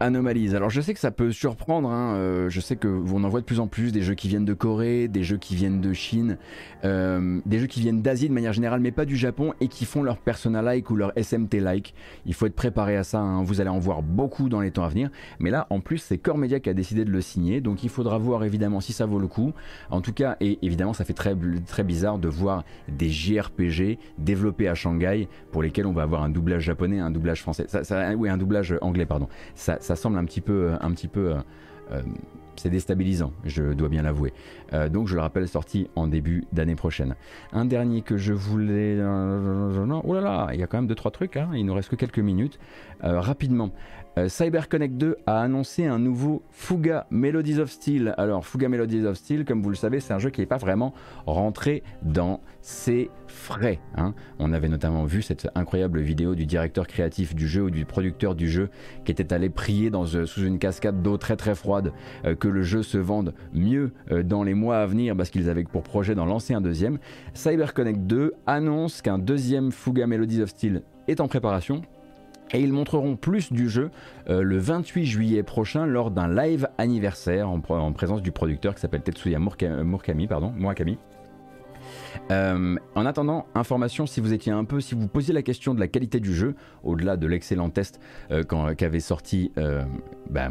[0.00, 0.54] Anomalies.
[0.54, 3.40] Alors je sais que ça peut surprendre, hein, euh, je sais que on en voit
[3.40, 5.92] de plus en plus des jeux qui viennent de Corée, des jeux qui viennent de
[5.92, 6.38] Chine,
[6.84, 9.84] euh, des jeux qui viennent d'Asie de manière générale, mais pas du Japon, et qui
[9.84, 11.94] font leur Persona-like ou leur SMT-like.
[12.26, 14.84] Il faut être préparé à ça, hein, vous allez en voir beaucoup dans les temps
[14.84, 15.10] à venir.
[15.40, 17.90] Mais là, en plus, c'est Core Media qui a décidé de le signer, donc il
[17.90, 19.52] faudra voir évidemment si ça vaut le coup.
[19.90, 21.34] En tout cas, et évidemment, ça fait très,
[21.66, 26.28] très bizarre de voir des JRPG développés à Shanghai pour lesquels on va avoir un
[26.28, 29.28] doublage japonais, un doublage français, ça, ça- oui, un doublage anglais, pardon.
[29.64, 31.34] Ça, semble un petit peu, un petit peu.
[32.54, 34.32] Euh, euh, c'est déstabilisant, je dois bien l'avouer.
[34.72, 37.14] Euh, donc je le rappelle, sorti en début d'année prochaine.
[37.52, 38.98] Un dernier que je voulais...
[39.00, 41.90] Oh là là, il y a quand même deux trois trucs, hein, il nous reste
[41.90, 42.58] que quelques minutes.
[43.04, 43.70] Euh, rapidement,
[44.16, 48.14] euh, CyberConnect 2 a annoncé un nouveau Fuga Melodies of Steel.
[48.16, 50.56] Alors Fuga Melodies of Steel, comme vous le savez, c'est un jeu qui n'est pas
[50.56, 50.94] vraiment
[51.26, 53.80] rentré dans ses frais.
[53.96, 54.14] hein.
[54.38, 58.34] On avait notamment vu cette incroyable vidéo du directeur créatif du jeu ou du producteur
[58.34, 58.70] du jeu
[59.04, 61.92] qui était allé prier euh, sous une cascade d'eau très très froide
[62.24, 65.48] euh, que le jeu se vende mieux euh, dans les mois à venir parce qu'ils
[65.48, 66.98] avaient pour projet d'en lancer un deuxième.
[67.32, 71.80] CyberConnect 2 annonce qu'un deuxième Fuga Melodies of Steel est en préparation.
[72.52, 73.90] Et ils montreront plus du jeu
[74.28, 78.82] euh, le 28 juillet prochain lors d'un live anniversaire en, en présence du producteur qui
[78.82, 80.26] s'appelle Tetsuya Murka- Murakami.
[80.26, 80.98] Pardon, Murakami.
[82.30, 85.80] Euh, en attendant, information, si vous étiez un peu, si vous posiez la question de
[85.80, 88.00] la qualité du jeu, au-delà de l'excellent test
[88.76, 89.50] qu'avait sorti
[90.30, 90.48] bah,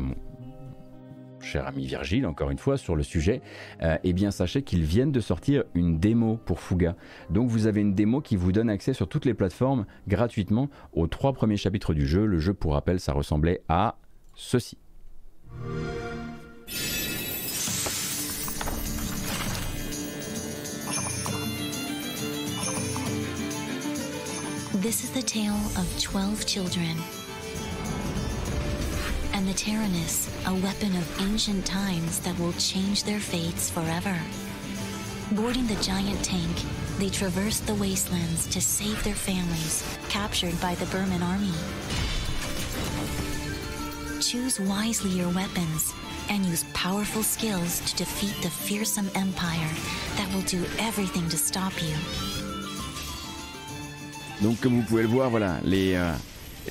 [1.43, 3.41] cher ami Virgile, encore une fois, sur le sujet,
[3.81, 6.95] euh, eh bien sachez qu'ils viennent de sortir une démo pour Fuga.
[7.29, 11.07] Donc vous avez une démo qui vous donne accès sur toutes les plateformes gratuitement aux
[11.07, 12.25] trois premiers chapitres du jeu.
[12.25, 13.97] Le jeu, pour rappel, ça ressemblait à
[14.35, 14.77] ceci.
[24.81, 26.97] This is the tale of 12 children.
[29.33, 34.15] And the Tyrannus, a weapon of ancient times that will change their fates forever.
[35.31, 36.55] Boarding the giant tank,
[36.99, 41.53] they traverse the wastelands to save their families captured by the Burman army.
[44.21, 45.93] Choose wisely your weapons
[46.29, 49.69] and use powerful skills to defeat the fearsome empire
[50.15, 51.95] that will do everything to stop you.
[54.41, 56.13] Donc comme vous pouvez le voir, voilà, les, euh,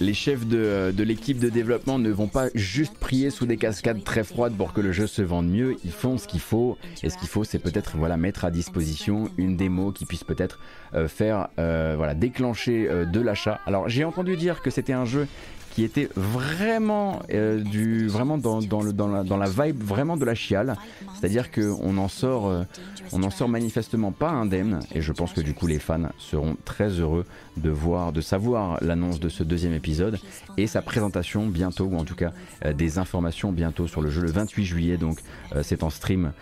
[0.01, 4.25] les chefs de, l'équipe de développement ne vont pas juste prier sous des cascades très
[4.25, 7.19] froides pour que le jeu se vende mieux, ils font ce qu'il faut, et ce
[7.19, 10.59] qu'il faut c'est peut-être voilà, mettre à disposition une démo qui puisse peut-être
[10.95, 13.61] euh, faire euh, voilà, déclencher euh, de l'achat.
[13.67, 15.27] Alors j'ai entendu dire que c'était un jeu
[15.73, 20.77] qui était vraiment euh, du vraiment dans, la, vibe vraiment de la chiale.
[21.15, 22.65] C'est-à-dire qu'on en sort euh,
[23.13, 24.81] on en sort manifestement pas indemne.
[24.95, 27.25] Et je pense que du coup les fans seront très heureux
[27.57, 30.19] de voir de savoir l'annonce de ce deuxième épisode
[30.59, 32.33] et sa présentation bientôt ou en tout cas
[32.67, 34.97] euh, des informations bientôt sur le jeu le 28 juillet.
[34.99, 35.21] Donc
[35.63, 36.33] c'est en stream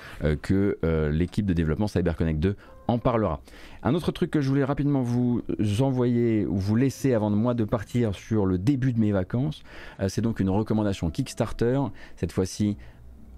[0.43, 0.79] que
[1.11, 2.57] l'équipe de développement CyberConnect 2
[2.91, 3.41] en parlera.
[3.83, 5.43] Un autre truc que je voulais rapidement vous
[5.81, 9.63] envoyer ou vous laisser avant de moi de partir sur le début de mes vacances,
[10.01, 11.81] euh, c'est donc une recommandation Kickstarter.
[12.17, 12.77] Cette fois-ci,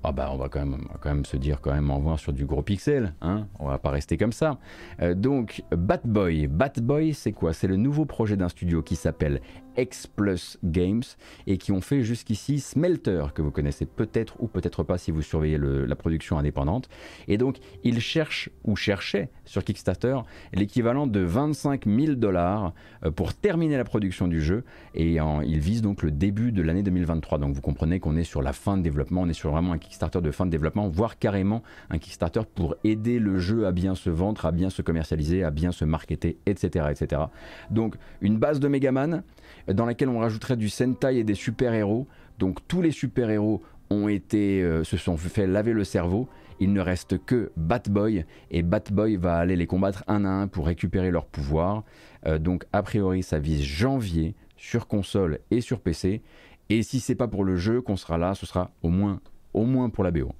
[0.04, 2.32] ah bah on va quand même, quand même se dire quand même en voir sur
[2.32, 4.58] du gros pixel, hein on va pas rester comme ça.
[5.00, 7.52] Euh, donc Batboy, Batboy c'est quoi?
[7.52, 9.40] C'est le nouveau projet d'un studio qui s'appelle
[9.76, 11.02] X Plus Games
[11.46, 15.22] et qui ont fait jusqu'ici Smelter que vous connaissez peut-être ou peut-être pas si vous
[15.22, 16.88] surveillez le- la production indépendante.
[17.28, 20.18] Et donc ils cherchent ou cherchaient sur Kickstarter
[20.52, 22.72] l'équivalent de 25 000 dollars
[23.04, 26.82] euh, pour terminer la production du jeu et ils visent donc le début de l'année
[26.82, 27.38] 2023.
[27.38, 29.78] Donc vous comprenez qu'on est sur la fin de développement, on est sur vraiment un
[29.78, 33.94] Kickstarter de fin de développement, voire carrément un Kickstarter pour aider le jeu à bien
[33.94, 36.86] se vendre, à bien se commercialiser, à bien se marketer, etc.
[36.90, 37.22] etc.
[37.70, 39.22] Donc une base de Megaman
[39.68, 42.06] dans laquelle on rajouterait du Sentai et des super-héros.
[42.38, 46.28] Donc tous les super-héros ont été, euh, se sont fait laver le cerveau.
[46.60, 50.66] Il ne reste que Batboy et Batboy va aller les combattre un à un pour
[50.66, 51.84] récupérer leur pouvoir.
[52.26, 56.22] Euh, donc a priori ça vise janvier sur console et sur PC.
[56.68, 59.20] Et si c'est pas pour le jeu qu'on sera là, ce sera au moins,
[59.52, 60.32] au moins pour la BO.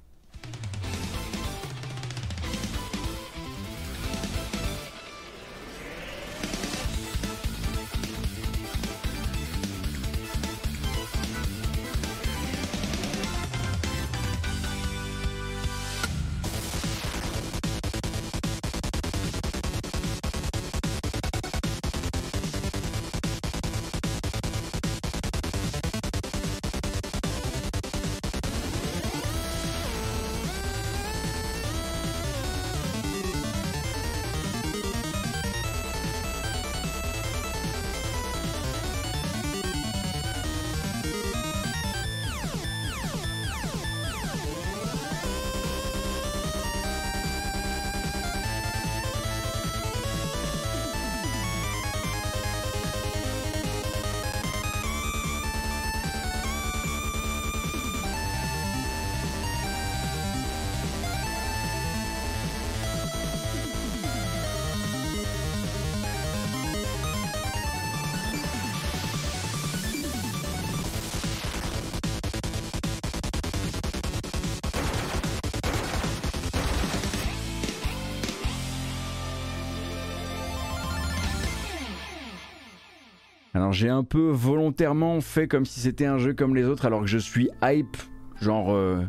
[83.71, 87.07] J'ai un peu volontairement fait comme si c'était un jeu comme les autres alors que
[87.07, 87.97] je suis hype,
[88.41, 89.03] genre euh,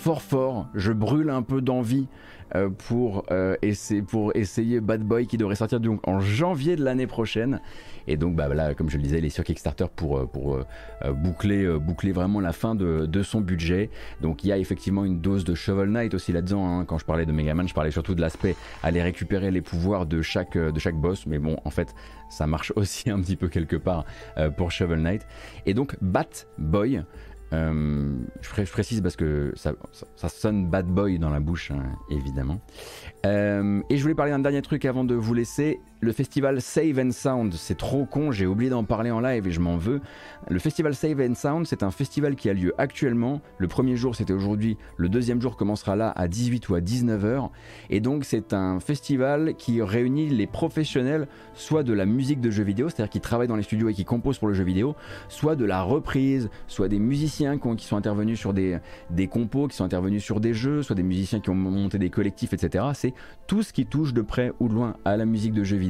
[0.00, 2.08] fort fort, je brûle un peu d'envie
[2.56, 6.82] euh, pour, euh, essayer, pour essayer Bad Boy qui devrait sortir donc en janvier de
[6.82, 7.60] l'année prochaine.
[8.08, 12.12] Et donc bah, là, comme je le disais, il est sur Kickstarter pour, euh, boucler,
[12.12, 13.90] vraiment la fin de, son budget.
[14.22, 16.66] Donc il y a effectivement une dose de Shovel Knight aussi là-dedans.
[16.66, 16.84] hein.
[16.86, 20.22] Quand je parlais de Megaman, je parlais surtout de l'aspect aller récupérer les pouvoirs de
[20.22, 21.26] chaque, de chaque boss.
[21.26, 21.94] Mais bon, en fait,
[22.30, 24.06] ça marche aussi un petit peu quelque part
[24.56, 25.26] pour Shovel Knight.
[25.66, 27.04] Et donc Bat Boy.
[27.52, 31.82] Euh, je, pré- je précise parce que ça sonne bad boy dans la bouche, hein,
[32.10, 32.60] évidemment.
[33.26, 35.80] Euh, et je voulais parler d'un dernier truc avant de vous laisser.
[36.00, 37.52] Le festival Save and Sound.
[37.54, 40.00] C'est trop con, j'ai oublié d'en parler en live et je m'en veux.
[40.48, 43.40] Le festival Save and Sound, c'est un festival qui a lieu actuellement.
[43.58, 44.76] Le premier jour, c'était aujourd'hui.
[44.96, 47.50] Le deuxième jour commencera là à 18 ou à 19h.
[47.90, 52.64] Et donc, c'est un festival qui réunit les professionnels, soit de la musique de jeux
[52.64, 54.94] vidéo, c'est-à-dire qui travaillent dans les studios et qui composent pour le jeu vidéo,
[55.28, 58.78] soit de la reprise, soit des musiciens qui, ont- qui sont intervenus sur des,
[59.10, 62.08] des compos, qui sont intervenus sur des jeux, soit des musiciens qui ont monté des
[62.10, 62.84] collectifs, etc.
[62.94, 63.12] C'est
[63.46, 65.89] tout ce qui touche de près ou de loin à la musique de jeux vidéo,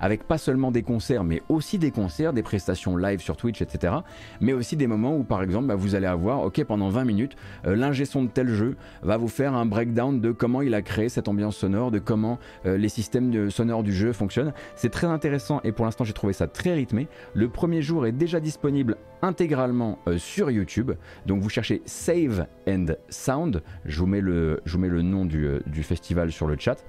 [0.00, 3.94] avec pas seulement des concerts, mais aussi des concerts, des prestations live sur Twitch, etc.
[4.40, 7.36] Mais aussi des moments où, par exemple, bah, vous allez avoir, ok, pendant 20 minutes,
[7.66, 10.82] euh, l'ingé son de tel jeu va vous faire un breakdown de comment il a
[10.82, 14.52] créé cette ambiance sonore, de comment euh, les systèmes sonores du jeu fonctionnent.
[14.76, 17.08] C'est très intéressant et pour l'instant j'ai trouvé ça très rythmé.
[17.34, 20.92] Le premier jour est déjà disponible intégralement euh, sur YouTube.
[21.26, 23.62] Donc vous cherchez Save and Sound.
[23.84, 26.84] Je vous mets le, je vous mets le nom du, euh, festival sur le chat.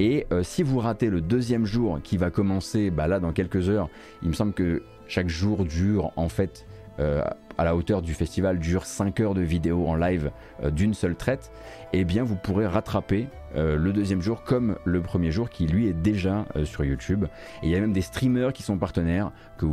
[0.00, 3.88] Et si vous ratez le deuxième jour qui va commencer bah, là dans quelques heures,
[4.22, 6.66] il me semble que chaque jour dure en fait
[7.00, 7.22] euh,
[7.56, 10.30] à la hauteur du festival dure 5 heures de vidéo en live
[10.62, 11.50] euh, d'une seule traite,
[11.92, 13.26] et bien vous pourrez rattraper
[13.56, 17.26] euh, le deuxième jour comme le premier jour qui lui est déjà sur YouTube.
[17.62, 19.66] Et il y a même des streamers qui sont partenaires, je,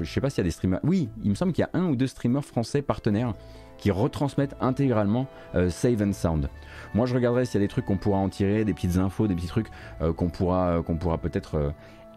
[0.00, 0.80] je sais pas s'il y a des streamers.
[0.82, 3.34] Oui, il me semble qu'il y a un ou deux streamers français partenaires
[3.78, 5.26] qui retransmettent intégralement
[5.70, 6.50] Save and Sound.
[6.94, 9.28] Moi je regarderai s'il y a des trucs qu'on pourra en tirer, des petites infos,
[9.28, 9.68] des petits trucs
[10.00, 11.70] euh, qu'on pourra, euh, qu'on pourra peut-être euh,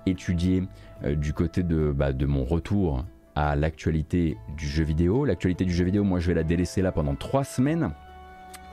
[0.05, 0.63] étudier
[1.15, 3.05] du côté de, bah, de mon retour
[3.35, 5.25] à l'actualité du jeu vidéo.
[5.25, 7.91] L'actualité du jeu vidéo, moi je vais la délaisser là pendant trois semaines.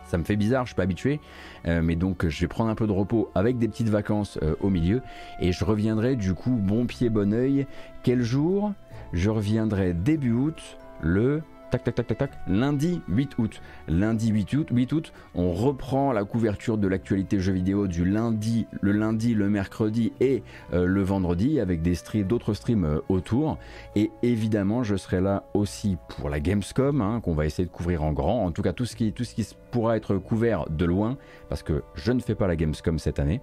[0.05, 1.21] Ça me fait bizarre, je suis pas habitué,
[1.65, 5.03] mais donc je vais prendre un peu de repos avec des petites vacances au milieu
[5.41, 7.67] et je reviendrai du coup bon pied bon oeil.
[8.03, 8.73] Quel jour?
[9.13, 13.63] Je reviendrai début août, le tac tac tac tac tac lundi 8 août.
[13.89, 18.67] Lundi 8 août, 8 août, on reprend la couverture de l'actualité jeux vidéo du lundi,
[18.81, 20.43] le lundi, le mercredi et
[20.73, 23.59] euh, le vendredi avec des streams, d'autres streams euh, autour.
[23.97, 28.03] Et évidemment, je serai là aussi pour la Gamescom, hein, qu'on va essayer de couvrir
[28.03, 28.45] en grand.
[28.45, 31.17] En tout cas, tout ce qui, tout ce qui pourra être couvert de loin,
[31.49, 33.41] parce que je ne fais pas la Gamescom cette année.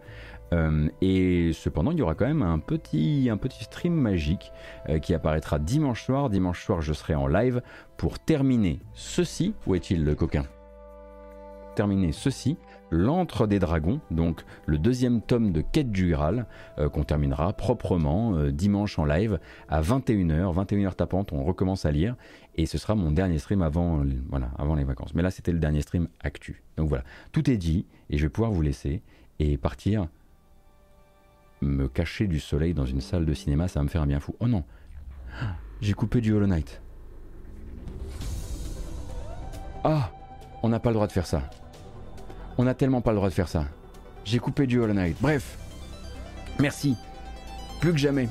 [0.54, 4.52] Euh, et cependant, il y aura quand même un petit, un petit stream magique
[4.90, 6.30] euh, qui apparaîtra dimanche soir.
[6.30, 7.62] Dimanche soir, je serai en live
[7.98, 9.54] pour terminer ceci.
[9.66, 10.46] Où est-il le coquin?
[11.76, 12.58] Terminer ceci.
[12.90, 16.46] L'Antre des Dragons, donc le deuxième tome de Quête du Graal,
[16.80, 22.16] euh, qu'on terminera proprement dimanche en live à 21h, 21h tapante, on recommence à lire,
[22.56, 25.14] et ce sera mon dernier stream avant, voilà, avant les vacances.
[25.16, 26.64] Mais là, c'était le dernier stream actu.
[26.78, 27.04] Donc voilà,
[27.34, 29.04] tout est dit, et je vais pouvoir vous laisser
[29.40, 30.08] et partir
[31.62, 34.20] me cacher du soleil dans une salle de cinéma, ça va me faire un bien
[34.20, 34.36] fou.
[34.40, 34.64] Oh non,
[35.82, 36.82] j'ai coupé du Hollow Knight.
[39.84, 40.12] Ah,
[40.64, 41.50] on n'a pas le droit de faire ça.
[42.58, 43.66] On n'a tellement pas le droit de faire ça.
[44.26, 45.18] J'ai coupé du Hollow Knight.
[45.22, 45.58] Bref,
[46.60, 46.96] merci,
[47.80, 48.28] plus que jamais.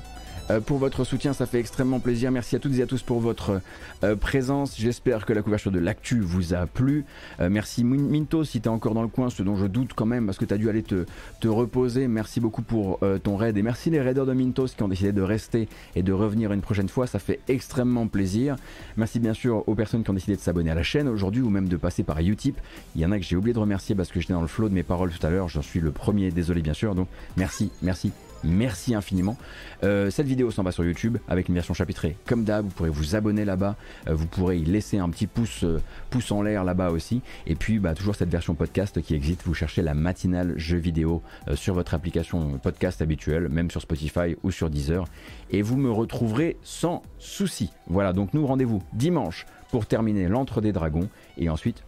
[0.51, 2.31] Euh, pour votre soutien, ça fait extrêmement plaisir.
[2.31, 3.61] Merci à toutes et à tous pour votre
[4.05, 4.77] euh, présence.
[4.79, 7.05] J'espère que la couverture de l'actu vous a plu.
[7.41, 9.93] Euh, merci Min- Minto si tu es encore dans le coin, ce dont je doute
[9.95, 11.05] quand même parce que tu as dû aller te,
[11.49, 12.09] reposer.
[12.09, 15.23] Merci beaucoup pour ton raid et merci les raiders de Mintos qui ont décidé de
[15.23, 17.07] rester et de revenir une prochaine fois.
[17.07, 18.57] Ça fait extrêmement plaisir.
[18.97, 21.49] Merci bien sûr aux personnes qui ont décidé de s'abonner à la chaîne aujourd'hui ou
[21.51, 22.59] même de passer par Utip.
[22.95, 24.69] Il y en a que j'ai oublié de remercier parce que j'étais dans le flow
[24.69, 25.49] de mes paroles tout à l'heure.
[25.49, 26.95] J'en suis le premier, désolé bien sûr.
[26.95, 28.11] Donc merci, merci.
[28.45, 29.37] Merci infiniment.
[29.83, 32.65] Euh, cette vidéo s'en va sur YouTube avec une version chapitrée comme d'hab.
[32.65, 33.77] Vous pourrez vous abonner là-bas.
[34.09, 35.81] Euh, vous pourrez y laisser un petit pouce, euh,
[36.11, 37.23] pouce en l'air là-bas aussi.
[37.47, 39.43] Et puis bah, toujours cette version podcast qui existe.
[39.45, 41.23] Vous cherchez la matinale jeu vidéo
[41.55, 45.05] sur votre application podcast habituelle, même sur Spotify ou sur Deezer.
[45.51, 47.71] Et vous me retrouverez sans souci.
[47.89, 51.09] Voilà, donc nous rendez-vous dimanche pour terminer l'entre des dragons.
[51.39, 51.83] Et ensuite,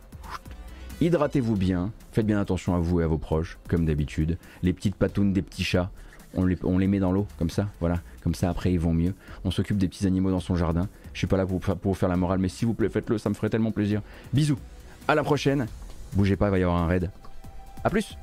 [1.01, 1.93] hydratez-vous bien.
[2.13, 4.39] Faites bien attention à vous et à vos proches, comme d'habitude.
[4.63, 5.91] Les petites patounes des petits chats
[6.35, 9.15] on les, met dans l'eau, comme ça, voilà, comme ça après ils vont mieux.
[9.45, 10.89] On s'occupe des petits animaux dans son jardin.
[11.13, 13.19] Je suis pas là pour, pour vous faire la morale, mais s'il vous plaît, faites-le,
[13.19, 14.03] ça me ferait tellement plaisir.
[14.33, 14.59] Bisous,
[15.07, 15.67] à la prochaine.
[16.15, 17.11] Bougez pas, il va y avoir un raid.
[17.85, 18.17] A plus